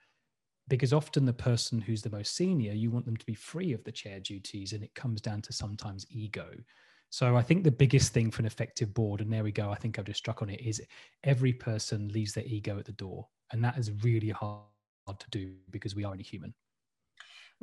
Because 0.68 0.94
often 0.94 1.26
the 1.26 1.32
person 1.34 1.78
who's 1.78 2.00
the 2.00 2.08
most 2.08 2.34
senior, 2.34 2.72
you 2.72 2.90
want 2.90 3.04
them 3.04 3.18
to 3.18 3.26
be 3.26 3.34
free 3.34 3.74
of 3.74 3.84
the 3.84 3.92
chair 3.92 4.18
duties, 4.18 4.72
and 4.72 4.82
it 4.82 4.94
comes 4.94 5.20
down 5.20 5.42
to 5.42 5.52
sometimes 5.52 6.06
ego. 6.08 6.48
So 7.10 7.36
I 7.36 7.42
think 7.42 7.62
the 7.62 7.70
biggest 7.70 8.14
thing 8.14 8.30
for 8.30 8.40
an 8.40 8.46
effective 8.46 8.94
board, 8.94 9.20
and 9.20 9.30
there 9.30 9.44
we 9.44 9.52
go, 9.52 9.70
I 9.70 9.74
think 9.74 9.98
I've 9.98 10.06
just 10.06 10.20
struck 10.20 10.40
on 10.40 10.48
it, 10.48 10.62
is 10.62 10.80
every 11.24 11.52
person 11.52 12.08
leaves 12.08 12.32
their 12.32 12.44
ego 12.46 12.78
at 12.78 12.86
the 12.86 12.92
door. 12.92 13.28
And 13.52 13.62
that 13.62 13.76
is 13.76 13.90
really 14.02 14.30
hard 14.30 14.62
to 15.18 15.30
do 15.30 15.52
because 15.70 15.94
we 15.94 16.04
are 16.04 16.12
only 16.12 16.24
human 16.24 16.54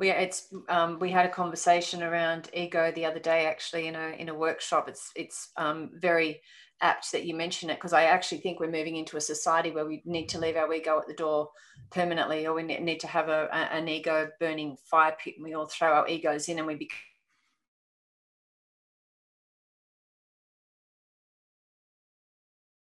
we 0.00 0.10
it's 0.10 0.48
um, 0.68 0.98
we 0.98 1.10
had 1.10 1.26
a 1.26 1.30
conversation 1.30 2.02
around 2.02 2.48
ego 2.54 2.90
the 2.92 3.04
other 3.04 3.20
day 3.20 3.46
actually 3.46 3.86
in 3.86 3.94
a 3.94 4.08
in 4.18 4.30
a 4.30 4.34
workshop. 4.34 4.88
It's 4.88 5.12
it's 5.14 5.50
um, 5.56 5.90
very 5.94 6.40
apt 6.80 7.12
that 7.12 7.26
you 7.26 7.34
mention 7.34 7.68
it 7.68 7.74
because 7.74 7.92
I 7.92 8.04
actually 8.04 8.38
think 8.38 8.58
we're 8.58 8.70
moving 8.70 8.96
into 8.96 9.18
a 9.18 9.20
society 9.20 9.70
where 9.70 9.84
we 9.84 10.02
need 10.06 10.30
to 10.30 10.38
leave 10.38 10.56
our 10.56 10.72
ego 10.72 10.98
at 10.98 11.06
the 11.06 11.12
door 11.12 11.50
permanently 11.90 12.46
or 12.46 12.54
we 12.54 12.62
need 12.62 13.00
to 13.00 13.06
have 13.06 13.28
a, 13.28 13.48
a 13.52 13.76
an 13.76 13.86
ego 13.86 14.30
burning 14.40 14.78
fire 14.90 15.14
pit 15.22 15.34
and 15.36 15.44
we 15.44 15.52
all 15.52 15.66
throw 15.66 15.92
our 15.92 16.08
egos 16.08 16.48
in 16.48 16.56
and 16.56 16.66
we 16.66 16.74
become 16.74 16.96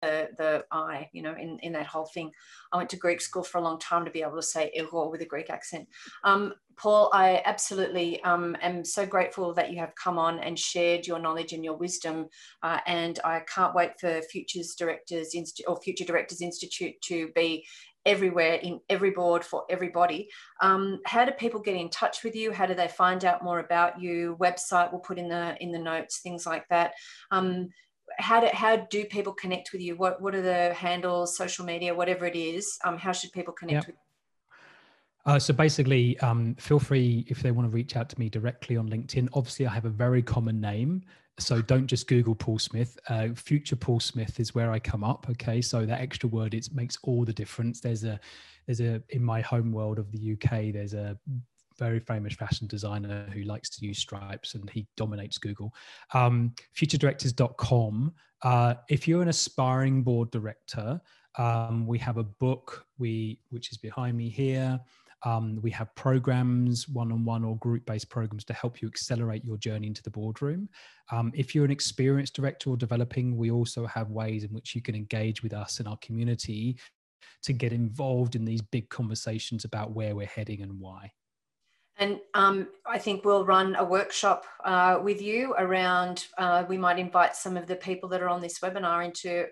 the, 0.04 0.30
the 0.38 0.66
I, 0.72 1.10
you 1.14 1.22
know, 1.22 1.34
in, 1.34 1.58
in 1.60 1.74
that 1.74 1.88
whole 1.88 2.06
thing. 2.06 2.32
I 2.72 2.78
went 2.78 2.90
to 2.92 2.98
Greek 2.98 3.22
school 3.22 3.44
for 3.44 3.58
a 3.58 3.62
long 3.62 3.80
time 3.80 4.06
to 4.06 4.12
be 4.12 4.22
able 4.22 4.36
to 4.36 4.42
say 4.42 4.72
ego 4.76 5.10
with 5.10 5.22
a 5.22 5.26
Greek 5.26 5.50
accent. 5.50 5.88
Um, 6.24 6.54
Paul, 6.76 7.10
I 7.14 7.42
absolutely 7.46 8.22
um, 8.24 8.58
am 8.62 8.84
so 8.84 9.06
grateful 9.06 9.54
that 9.54 9.72
you 9.72 9.78
have 9.80 9.94
come 9.96 10.18
on 10.18 10.40
and 10.40 10.58
shared 10.58 11.06
your 11.06 11.20
knowledge 11.20 11.54
and 11.54 11.64
your 11.64 11.78
wisdom. 11.78 12.28
Uh, 12.62 12.80
and 12.88 13.20
I 13.24 13.42
can't 13.42 13.76
wait 13.76 14.00
for 14.00 14.22
Futures 14.24 14.76
Directors 14.76 15.36
Inst- 15.36 15.64
or 15.68 15.80
Future 15.82 16.06
Directors 16.06 16.42
Institute 16.42 16.96
to 17.04 17.30
be 17.36 17.66
everywhere 18.06 18.56
in 18.56 18.80
every 18.90 19.12
board 19.12 19.46
for 19.46 19.64
everybody. 19.70 20.30
Um, 20.62 21.00
how 21.06 21.24
do 21.26 21.32
people 21.32 21.62
get 21.62 21.76
in 21.76 21.90
touch 21.90 22.24
with 22.24 22.36
you? 22.36 22.52
How 22.52 22.66
do 22.66 22.74
they 22.74 22.88
find 22.88 23.24
out 23.24 23.44
more 23.44 23.60
about 23.60 24.02
you? 24.02 24.36
Website 24.42 24.92
we'll 24.92 25.00
put 25.00 25.20
in 25.20 25.30
the 25.30 25.56
in 25.62 25.72
the 25.72 25.80
notes, 25.80 26.20
things 26.20 26.46
like 26.46 26.68
that. 26.70 26.94
Um, 27.32 27.70
how 28.18 28.40
do 28.40 28.50
how 28.54 28.76
do 28.76 29.06
people 29.06 29.34
connect 29.34 29.72
with 29.72 29.82
you? 29.82 29.96
What 29.96 30.22
what 30.22 30.36
are 30.36 30.42
the 30.42 30.74
handles, 30.74 31.36
social 31.36 31.66
media, 31.66 31.94
whatever 31.94 32.26
it 32.26 32.36
is? 32.36 32.78
Um, 32.84 32.98
how 32.98 33.12
should 33.12 33.32
people 33.32 33.54
connect 33.54 33.74
yep. 33.74 33.88
with? 33.88 33.96
You? 33.96 35.34
Uh, 35.34 35.40
so 35.40 35.54
basically, 35.54 36.20
um, 36.20 36.54
feel 36.56 36.80
free 36.80 37.26
if 37.30 37.42
they 37.42 37.52
want 37.52 37.70
to 37.70 37.74
reach 37.74 37.96
out 37.96 38.10
to 38.10 38.20
me 38.20 38.30
directly 38.30 38.76
on 38.76 38.90
LinkedIn. 38.90 39.30
Obviously, 39.34 39.66
I 39.66 39.74
have 39.74 39.86
a 39.86 39.90
very 39.90 40.22
common 40.22 40.60
name, 40.60 41.02
so 41.40 41.62
don't 41.62 41.88
just 41.88 42.08
Google 42.08 42.36
Paul 42.36 42.60
Smith. 42.60 42.98
Uh, 43.08 43.30
Future 43.34 43.78
Paul 43.78 44.02
Smith 44.02 44.40
is 44.40 44.54
where 44.54 44.72
I 44.72 44.80
come 44.80 45.04
up. 45.04 45.28
Okay, 45.30 45.62
so 45.62 45.86
that 45.86 46.02
extra 46.02 46.28
word 46.28 46.54
it 46.54 46.68
makes 46.74 46.98
all 47.04 47.24
the 47.24 47.34
difference. 47.34 47.80
There's 47.80 48.04
a 48.04 48.20
there's 48.66 48.82
a 48.82 49.02
in 49.10 49.24
my 49.24 49.42
home 49.42 49.72
world 49.72 49.98
of 49.98 50.12
the 50.12 50.34
UK. 50.34 50.74
There's 50.74 50.94
a 50.94 51.18
very 51.78 52.00
famous 52.00 52.34
fashion 52.34 52.68
designer 52.68 53.28
who 53.34 53.44
likes 53.44 53.70
to 53.72 53.86
use 53.86 54.00
stripes 54.00 54.56
and 54.56 54.70
he 54.70 54.88
dominates 54.98 55.38
Google. 55.38 55.74
Um, 56.14 56.54
futuredirectors.com. 56.76 58.14
Uh, 58.42 58.74
if 58.90 59.08
you're 59.08 59.22
an 59.22 59.30
aspiring 59.30 60.04
board 60.04 60.32
director, 60.32 61.02
um, 61.38 61.88
we 61.88 61.98
have 62.00 62.18
a 62.18 62.24
book 62.24 62.86
we 62.98 63.40
which 63.50 63.72
is 63.72 63.78
behind 63.78 64.18
me 64.18 64.30
here. 64.30 64.80
Um, 65.26 65.60
we 65.62 65.72
have 65.72 65.96
programs, 65.96 66.90
one-on-one 66.90 67.46
or 67.46 67.58
group-based 67.58 68.10
programs 68.10 68.44
to 68.46 68.54
help 68.54 68.82
you 68.82 68.90
accelerate 68.90 69.46
your 69.46 69.56
journey 69.58 69.88
into 69.88 70.04
the 70.04 70.10
boardroom. 70.10 70.68
Um, 71.12 71.32
if 71.34 71.56
you're 71.56 71.64
an 71.64 71.72
experienced 71.72 72.36
director 72.36 72.70
or 72.70 72.78
developing, 72.78 73.38
we 73.38 73.50
also 73.50 73.86
have 73.86 74.10
ways 74.10 74.44
in 74.44 74.50
which 74.50 74.76
you 74.76 74.82
can 74.82 74.96
engage 74.96 75.42
with 75.42 75.54
us 75.54 75.80
in 75.80 75.88
our 75.88 75.98
community 75.98 76.78
to 77.44 77.54
get 77.54 77.72
involved 77.72 78.36
in 78.36 78.44
these 78.44 78.62
big 78.62 78.90
conversations 78.90 79.64
about 79.64 79.92
where 79.92 80.16
we're 80.16 80.28
heading 80.28 80.62
and 80.62 80.78
why. 80.80 81.12
And 81.98 82.20
um, 82.34 82.70
I 82.88 82.98
think 82.98 83.24
we'll 83.24 83.46
run 83.46 83.76
a 83.76 83.84
workshop 83.84 84.46
uh, 84.66 85.00
with 85.04 85.22
you 85.22 85.54
around, 85.60 86.26
uh, 86.40 86.64
we 86.68 86.76
might 86.76 86.98
invite 86.98 87.36
some 87.36 87.56
of 87.56 87.68
the 87.68 87.76
people 87.76 88.10
that 88.10 88.22
are 88.22 88.30
on 88.30 88.42
this 88.42 88.60
webinar 88.60 89.06
into 89.06 89.46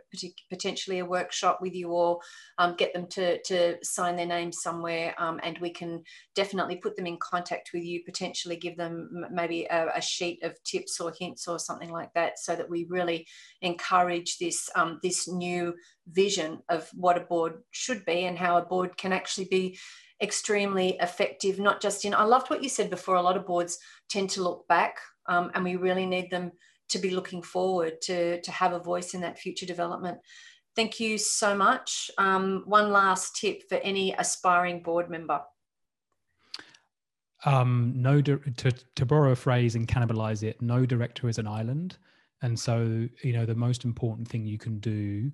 potentially 0.50 1.00
a 1.00 1.06
workshop 1.06 1.60
with 1.62 1.76
you 1.76 1.90
or 1.90 2.20
um, 2.58 2.76
get 2.76 2.94
them 2.94 3.06
to, 3.08 3.40
to 3.44 3.78
sign 3.84 4.16
their 4.16 4.26
names 4.26 4.62
somewhere 4.64 5.14
um, 5.20 5.40
and 5.44 5.60
we 5.60 5.70
can 5.70 6.02
definitely 6.34 6.78
put 6.78 6.96
them 6.96 7.06
in 7.06 7.18
contact 7.18 7.70
with 7.76 7.84
you, 7.84 8.02
potentially 8.04 8.56
give 8.56 8.76
them 8.76 9.24
maybe 9.32 9.66
a, 9.66 9.90
a, 9.96 10.02
sheet 10.02 10.42
of 10.44 10.56
tips 10.64 11.00
or 11.00 11.14
hints 11.20 11.48
or 11.48 11.60
something 11.60 11.92
like 11.92 12.12
that 12.16 12.40
so 12.40 12.56
that 12.56 12.70
we 12.70 12.88
really 12.90 13.28
encourage 13.62 14.40
this, 14.40 14.68
um, 14.76 15.00
this 15.04 15.28
new 15.28 15.76
vision 16.08 16.60
of 16.70 16.90
what 16.96 17.18
a 17.18 17.22
board 17.22 17.62
should 17.70 18.04
be 18.06 18.26
and 18.26 18.38
how 18.38 18.58
a 18.58 18.66
board 18.66 18.98
can 18.98 19.14
actually 19.14 19.46
be 19.46 19.78
extremely 20.22 20.98
effective, 21.00 21.60
not 21.60 21.82
just 21.82 22.06
in, 22.06 22.14
I 22.14 22.24
loved 22.24 22.50
what 22.50 22.64
you 22.64 22.70
said 22.70 22.90
before, 22.90 23.16
a 23.16 23.22
lot 23.22 23.38
of 23.38 23.46
boards 23.46 23.80
tend 24.10 24.30
to 24.32 24.44
look 24.44 24.68
back 24.68 24.98
um, 25.28 25.52
and 25.54 25.64
we 25.64 25.76
really 25.76 26.06
need 26.06 26.30
them 26.30 26.52
to 26.90 27.00
be 27.00 27.12
looking 27.12 27.42
forward 27.42 28.02
to, 28.02 28.42
to 28.42 28.52
have 28.52 28.74
a 28.74 28.80
voice 28.80 29.14
in 29.14 29.22
that 29.22 29.40
future 29.40 29.66
development. 29.66 30.20
Thank 30.76 31.00
you 31.00 31.18
so 31.18 31.56
much. 31.56 32.12
Um, 32.18 32.64
one 32.66 32.92
last 32.92 33.36
tip 33.36 33.68
for 33.68 33.76
any 33.76 34.14
aspiring 34.14 34.84
board 34.84 35.10
member. 35.10 35.42
Um, 37.44 37.94
no, 37.96 38.22
to, 38.22 38.40
to 38.96 39.06
borrow 39.06 39.32
a 39.32 39.36
phrase 39.36 39.76
and 39.76 39.88
cannibalize 39.88 40.44
it, 40.44 40.62
no 40.62 40.86
director 40.86 41.28
is 41.28 41.40
an 41.40 41.48
island. 41.48 41.98
And 42.44 42.60
so, 42.60 43.08
you 43.24 43.34
know, 43.34 43.46
the 43.46 43.56
most 43.56 43.86
important 43.86 44.28
thing 44.28 44.46
you 44.46 44.58
can 44.58 44.80
do 44.80 45.32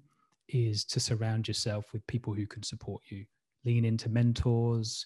is 0.47 0.85
to 0.85 0.99
surround 0.99 1.47
yourself 1.47 1.91
with 1.91 2.05
people 2.07 2.33
who 2.33 2.47
can 2.47 2.63
support 2.63 3.01
you 3.09 3.25
lean 3.67 3.85
into 3.85 4.09
mentors, 4.09 5.05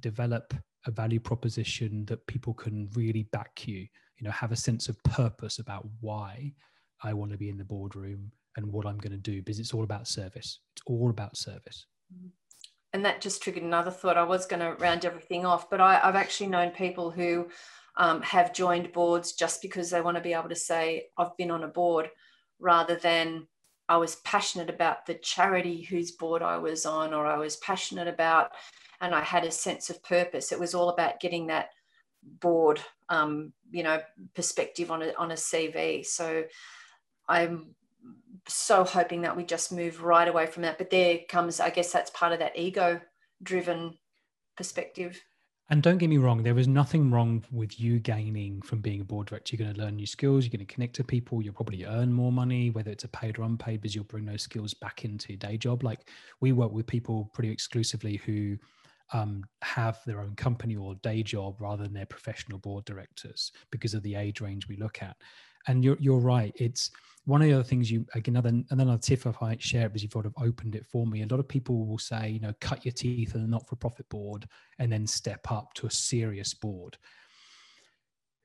develop 0.00 0.54
a 0.86 0.90
value 0.90 1.20
proposition 1.20 2.04
that 2.06 2.26
people 2.26 2.54
can 2.54 2.88
really 2.94 3.24
back 3.32 3.66
you, 3.66 3.86
you 4.16 4.22
know, 4.24 4.30
have 4.30 4.52
a 4.52 4.56
sense 4.56 4.88
of 4.88 5.02
purpose 5.02 5.58
about 5.58 5.86
why 6.00 6.52
I 7.02 7.12
want 7.12 7.32
to 7.32 7.38
be 7.38 7.48
in 7.50 7.58
the 7.58 7.64
boardroom 7.64 8.30
and 8.56 8.72
what 8.72 8.86
I'm 8.86 8.98
going 8.98 9.12
to 9.12 9.18
do 9.18 9.42
because 9.42 9.58
it's 9.58 9.74
all 9.74 9.84
about 9.84 10.06
service. 10.06 10.60
It's 10.74 10.82
all 10.86 11.10
about 11.10 11.36
service. 11.36 11.86
and 12.92 13.04
that 13.04 13.20
just 13.20 13.42
triggered 13.42 13.62
another 13.62 13.90
thought. 13.90 14.16
I 14.16 14.22
was 14.22 14.46
going 14.46 14.60
to 14.60 14.74
round 14.82 15.04
everything 15.04 15.44
off, 15.44 15.68
but 15.68 15.80
I, 15.80 15.98
have 15.98 16.16
actually 16.16 16.48
known 16.48 16.70
people 16.70 17.10
who 17.10 17.48
um, 17.96 18.22
have 18.22 18.54
joined 18.54 18.92
boards 18.92 19.32
just 19.32 19.60
because 19.60 19.90
they 19.90 20.00
want 20.00 20.16
to 20.16 20.22
be 20.22 20.32
able 20.32 20.48
to 20.48 20.56
say, 20.56 21.06
I've 21.18 21.36
been 21.36 21.50
on 21.50 21.64
a 21.64 21.68
board, 21.68 22.10
rather 22.58 22.96
than 22.96 23.46
I 23.88 23.96
was 23.96 24.16
passionate 24.16 24.68
about 24.70 25.06
the 25.06 25.14
charity 25.14 25.82
whose 25.82 26.10
board 26.10 26.42
I 26.42 26.58
was 26.58 26.84
on, 26.84 27.14
or 27.14 27.26
I 27.26 27.38
was 27.38 27.56
passionate 27.56 28.08
about, 28.08 28.50
and 29.00 29.14
I 29.14 29.22
had 29.22 29.44
a 29.44 29.50
sense 29.50 29.90
of 29.90 30.02
purpose. 30.02 30.52
It 30.52 30.60
was 30.60 30.74
all 30.74 30.90
about 30.90 31.20
getting 31.20 31.46
that 31.46 31.70
board, 32.22 32.80
um, 33.08 33.52
you 33.70 33.82
know, 33.82 34.00
perspective 34.34 34.90
on 34.90 35.02
a, 35.02 35.12
on 35.14 35.30
a 35.30 35.34
CV. 35.34 36.04
So 36.04 36.44
I'm 37.28 37.74
so 38.46 38.84
hoping 38.84 39.22
that 39.22 39.36
we 39.36 39.44
just 39.44 39.72
move 39.72 40.02
right 40.02 40.28
away 40.28 40.46
from 40.46 40.62
that. 40.62 40.78
But 40.78 40.90
there 40.90 41.20
comes, 41.28 41.60
I 41.60 41.70
guess 41.70 41.92
that's 41.92 42.10
part 42.10 42.32
of 42.32 42.40
that 42.40 42.58
ego 42.58 43.00
driven 43.42 43.96
perspective. 44.56 45.20
And 45.70 45.82
don't 45.82 45.98
get 45.98 46.08
me 46.08 46.16
wrong, 46.16 46.42
there 46.42 46.58
is 46.58 46.66
nothing 46.66 47.10
wrong 47.10 47.44
with 47.52 47.78
you 47.78 47.98
gaining 47.98 48.62
from 48.62 48.80
being 48.80 49.02
a 49.02 49.04
board 49.04 49.26
director. 49.26 49.54
You're 49.54 49.66
going 49.66 49.76
to 49.76 49.82
learn 49.82 49.96
new 49.96 50.06
skills, 50.06 50.44
you're 50.44 50.50
going 50.50 50.66
to 50.66 50.72
connect 50.74 50.94
to 50.96 51.04
people, 51.04 51.42
you'll 51.42 51.52
probably 51.52 51.84
earn 51.84 52.10
more 52.10 52.32
money, 52.32 52.70
whether 52.70 52.90
it's 52.90 53.04
a 53.04 53.08
paid 53.08 53.38
or 53.38 53.42
unpaid, 53.42 53.82
because 53.82 53.94
you'll 53.94 54.04
bring 54.04 54.24
those 54.24 54.40
skills 54.40 54.72
back 54.72 55.04
into 55.04 55.34
your 55.34 55.38
day 55.38 55.58
job. 55.58 55.82
Like 55.82 56.08
we 56.40 56.52
work 56.52 56.72
with 56.72 56.86
people 56.86 57.30
pretty 57.34 57.50
exclusively 57.50 58.16
who 58.24 58.56
um, 59.12 59.44
have 59.60 60.00
their 60.06 60.20
own 60.20 60.34
company 60.36 60.74
or 60.74 60.94
day 60.96 61.22
job 61.22 61.60
rather 61.60 61.82
than 61.82 61.92
their 61.92 62.06
professional 62.06 62.58
board 62.58 62.86
directors 62.86 63.52
because 63.70 63.92
of 63.92 64.02
the 64.02 64.14
age 64.14 64.40
range 64.40 64.68
we 64.68 64.76
look 64.76 65.02
at. 65.02 65.16
And 65.68 65.84
you're, 65.84 65.98
you're 66.00 66.18
right. 66.18 66.52
It's 66.56 66.90
one 67.26 67.42
of 67.42 67.46
the 67.46 67.52
other 67.52 67.62
things 67.62 67.90
you 67.90 68.06
like 68.14 68.26
another 68.26 68.62
another 68.70 68.96
tip 68.96 69.26
if 69.26 69.42
I 69.42 69.54
share 69.60 69.84
it 69.84 69.90
because 69.90 70.02
you've 70.02 70.12
sort 70.12 70.24
of 70.24 70.32
opened 70.42 70.74
it 70.74 70.86
for 70.86 71.06
me. 71.06 71.22
A 71.22 71.26
lot 71.26 71.40
of 71.40 71.46
people 71.46 71.86
will 71.86 71.98
say, 71.98 72.30
you 72.30 72.40
know, 72.40 72.54
cut 72.60 72.86
your 72.86 72.92
teeth 72.92 73.36
on 73.36 73.42
a 73.42 73.46
not-for-profit 73.46 74.08
board 74.08 74.48
and 74.78 74.90
then 74.90 75.06
step 75.06 75.52
up 75.52 75.74
to 75.74 75.86
a 75.86 75.90
serious 75.90 76.54
board. 76.54 76.96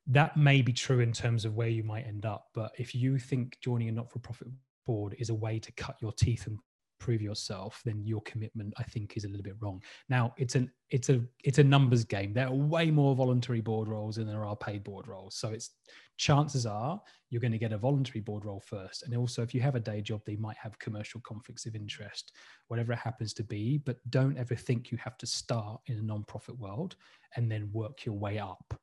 That 0.06 0.36
may 0.36 0.62
be 0.62 0.74
true 0.74 1.00
in 1.00 1.14
terms 1.14 1.46
of 1.46 1.56
where 1.56 1.70
you 1.70 1.82
might 1.82 2.06
end 2.06 2.26
up, 2.26 2.50
but 2.54 2.74
if 2.78 2.94
you 2.94 3.18
think 3.18 3.58
joining 3.62 3.88
a 3.88 3.94
not-for-profit 3.94 4.50
board 4.86 5.16
is 5.18 5.30
a 5.30 5.34
way 5.34 5.60
to 5.60 5.72
cut 5.72 5.96
your 6.02 6.12
teeth 6.12 6.46
and 6.46 6.60
prove 7.04 7.22
yourself, 7.22 7.82
then 7.84 8.02
your 8.06 8.22
commitment, 8.22 8.74
I 8.78 8.84
think, 8.84 9.18
is 9.18 9.26
a 9.26 9.28
little 9.28 9.44
bit 9.44 9.58
wrong. 9.60 9.84
Now, 10.08 10.34
it's 10.38 10.56
an 10.56 10.72
it's 10.90 11.10
a 11.10 11.22
it's 11.44 11.60
a 11.60 11.64
numbers 11.64 12.06
game. 12.06 12.34
There 12.34 12.48
are 12.48 12.54
way 12.54 12.92
more 12.92 13.14
voluntary 13.14 13.60
board 13.60 13.90
roles 13.90 14.16
than 14.16 14.26
there 14.26 14.46
are 14.46 14.56
paid 14.56 14.86
board 14.86 15.10
roles. 15.10 15.36
So 15.36 15.50
it's 15.50 15.72
chances 16.16 16.66
are 16.66 17.02
you're 17.30 17.42
going 17.42 17.52
to 17.52 17.58
get 17.58 17.74
a 17.74 17.78
voluntary 17.78 18.22
board 18.22 18.46
role 18.46 18.64
first. 18.66 19.04
And 19.04 19.14
also, 19.18 19.42
if 19.42 19.54
you 19.54 19.60
have 19.60 19.76
a 19.76 19.82
day 19.82 20.02
job, 20.02 20.22
they 20.26 20.38
might 20.38 20.56
have 20.56 20.80
commercial 20.80 21.20
conflicts 21.22 21.66
of 21.66 21.76
interest, 21.76 22.32
whatever 22.70 22.94
it 22.94 23.00
happens 23.00 23.34
to 23.34 23.44
be. 23.44 23.80
But 23.80 23.98
don't 24.10 24.38
ever 24.38 24.56
think 24.56 24.90
you 24.90 24.98
have 25.00 25.18
to 25.18 25.28
start 25.28 25.82
in 25.88 25.98
a 25.98 26.02
non-profit 26.02 26.58
world 26.58 26.96
and 27.36 27.52
then 27.52 27.70
work 27.74 28.06
your 28.06 28.16
way 28.16 28.40
up. 28.40 28.80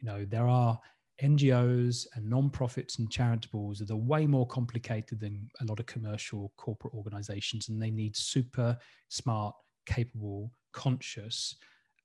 You 0.00 0.06
know, 0.06 0.24
there 0.24 0.48
are 0.48 0.80
NGOs 1.22 2.06
and 2.14 2.28
non-profits 2.28 2.98
and 2.98 3.10
charitables 3.10 3.88
are 3.88 3.96
way 3.96 4.26
more 4.26 4.46
complicated 4.46 5.20
than 5.20 5.48
a 5.60 5.64
lot 5.64 5.80
of 5.80 5.86
commercial 5.86 6.52
corporate 6.56 6.94
organizations, 6.94 7.68
and 7.68 7.80
they 7.80 7.90
need 7.90 8.16
super 8.16 8.76
smart, 9.08 9.54
capable, 9.86 10.52
conscious, 10.72 11.56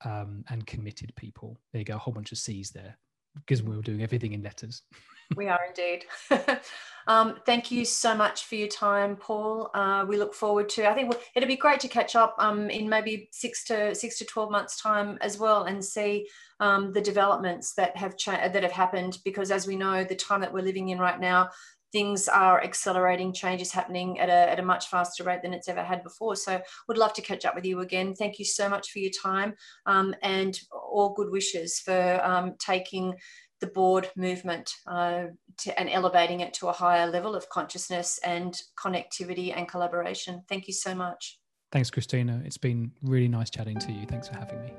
um, 0.04 0.44
and 0.50 0.68
committed 0.68 1.16
people. 1.16 1.60
There 1.72 1.80
you 1.80 1.86
go, 1.86 1.96
a 1.96 2.00
whole 2.00 2.14
bunch 2.14 2.32
of 2.32 2.38
C's 2.38 2.72
there 2.72 2.98
because 3.36 3.64
we 3.64 3.76
were 3.76 3.82
doing 3.82 4.04
everything 4.04 4.34
in 4.34 4.44
letters. 4.44 4.82
we 5.36 5.48
are 5.48 5.60
indeed. 5.68 6.06
um, 7.08 7.38
thank 7.46 7.72
you 7.72 7.86
so 7.86 8.16
much 8.16 8.46
for 8.46 8.56
your 8.56 8.68
time, 8.68 9.16
Paul. 9.16 9.70
Uh, 9.74 10.06
we 10.08 10.18
look 10.18 10.34
forward 10.34 10.70
to. 10.70 10.90
I 10.90 10.94
think 10.94 11.16
it'd 11.36 11.50
be 11.50 11.56
great 11.56 11.80
to 11.82 11.88
catch 11.88 12.16
up 12.16 12.36
um, 12.40 12.70
in 12.70 12.88
maybe 12.90 13.30
six 13.32 13.64
to 13.66 13.96
six 13.96 14.18
to 14.20 14.26
twelve 14.26 14.52
months' 14.52 14.82
time 14.82 15.18
as 15.22 15.38
well, 15.38 15.64
and 15.64 15.84
see 15.84 16.28
um, 16.60 16.94
the 16.94 17.02
developments 17.02 17.74
that 17.74 17.96
have 17.98 18.18
cha- 18.18 18.48
that 18.48 18.64
have 18.64 18.72
happened. 18.72 19.18
Because 19.26 19.52
as 19.52 19.68
we 19.68 19.76
know, 19.76 20.04
the 20.04 20.16
time 20.16 20.42
that 20.42 20.54
we're 20.54 20.62
living 20.62 20.90
in 20.90 21.00
right 21.00 21.20
now, 21.20 21.50
things 21.96 22.28
are 22.28 22.62
accelerating, 22.62 23.32
change 23.32 23.62
is 23.62 23.72
happening 23.72 24.20
at 24.20 24.28
a, 24.28 24.52
at 24.52 24.60
a 24.60 24.62
much 24.62 24.88
faster 24.88 25.24
rate 25.24 25.42
than 25.42 25.54
it's 25.54 25.70
ever 25.70 25.82
had 25.82 26.04
before. 26.04 26.36
So 26.36 26.60
would 26.90 26.98
love 26.98 27.14
to 27.14 27.22
catch 27.22 27.46
up 27.46 27.56
with 27.56 27.64
you 27.64 27.80
again. 27.80 28.14
Thank 28.14 28.38
you 28.38 28.44
so 28.44 28.68
much 28.68 28.92
for 28.92 29.00
your 29.00 29.14
time 29.24 29.54
um, 29.86 30.14
and 30.22 30.60
all 30.74 31.14
good 31.14 31.32
wishes 31.32 31.80
for 31.80 32.20
um, 32.22 32.56
taking 32.60 33.14
the 33.62 33.68
board 33.68 34.10
movement 34.16 34.74
uh, 34.88 35.26
to, 35.58 35.80
and 35.80 35.90
elevating 35.90 36.42
it 36.42 36.54
to 36.56 36.68
a 36.68 36.74
higher 36.74 37.08
level 37.08 37.36
of 37.36 37.50
consciousness 37.50 38.20
and 38.24 38.62
connectivity 38.78 39.56
and 39.56 39.68
collaboration. 39.68 40.44
Thank 40.48 40.68
you 40.68 40.74
so 40.74 40.94
much. 40.94 41.40
Thanks, 41.72 41.90
Christina. 41.90 42.42
It's 42.46 42.58
been 42.58 42.92
really 43.02 43.28
nice 43.28 43.50
chatting 43.50 43.78
to 43.80 43.92
you. 43.92 44.06
Thanks 44.06 44.28
for 44.28 44.36
having 44.36 44.62
me. 44.62 44.74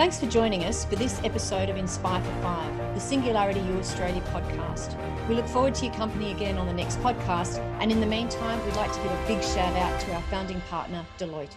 Thanks 0.00 0.18
for 0.18 0.26
joining 0.26 0.64
us 0.64 0.86
for 0.86 0.96
this 0.96 1.20
episode 1.24 1.68
of 1.68 1.76
Inspire 1.76 2.22
for 2.22 2.32
Five, 2.40 2.94
the 2.94 3.00
Singularity 3.00 3.60
U 3.60 3.78
Australia 3.78 4.22
podcast. 4.32 4.96
We 5.28 5.34
look 5.34 5.46
forward 5.46 5.74
to 5.74 5.84
your 5.84 5.94
company 5.94 6.32
again 6.32 6.56
on 6.56 6.66
the 6.66 6.72
next 6.72 6.98
podcast. 7.00 7.58
And 7.80 7.92
in 7.92 8.00
the 8.00 8.06
meantime, 8.06 8.64
we'd 8.64 8.76
like 8.76 8.92
to 8.92 8.98
give 9.02 9.12
a 9.12 9.26
big 9.26 9.42
shout 9.42 9.76
out 9.76 10.00
to 10.00 10.14
our 10.14 10.22
founding 10.22 10.60
partner, 10.62 11.04
Deloitte. 11.18 11.54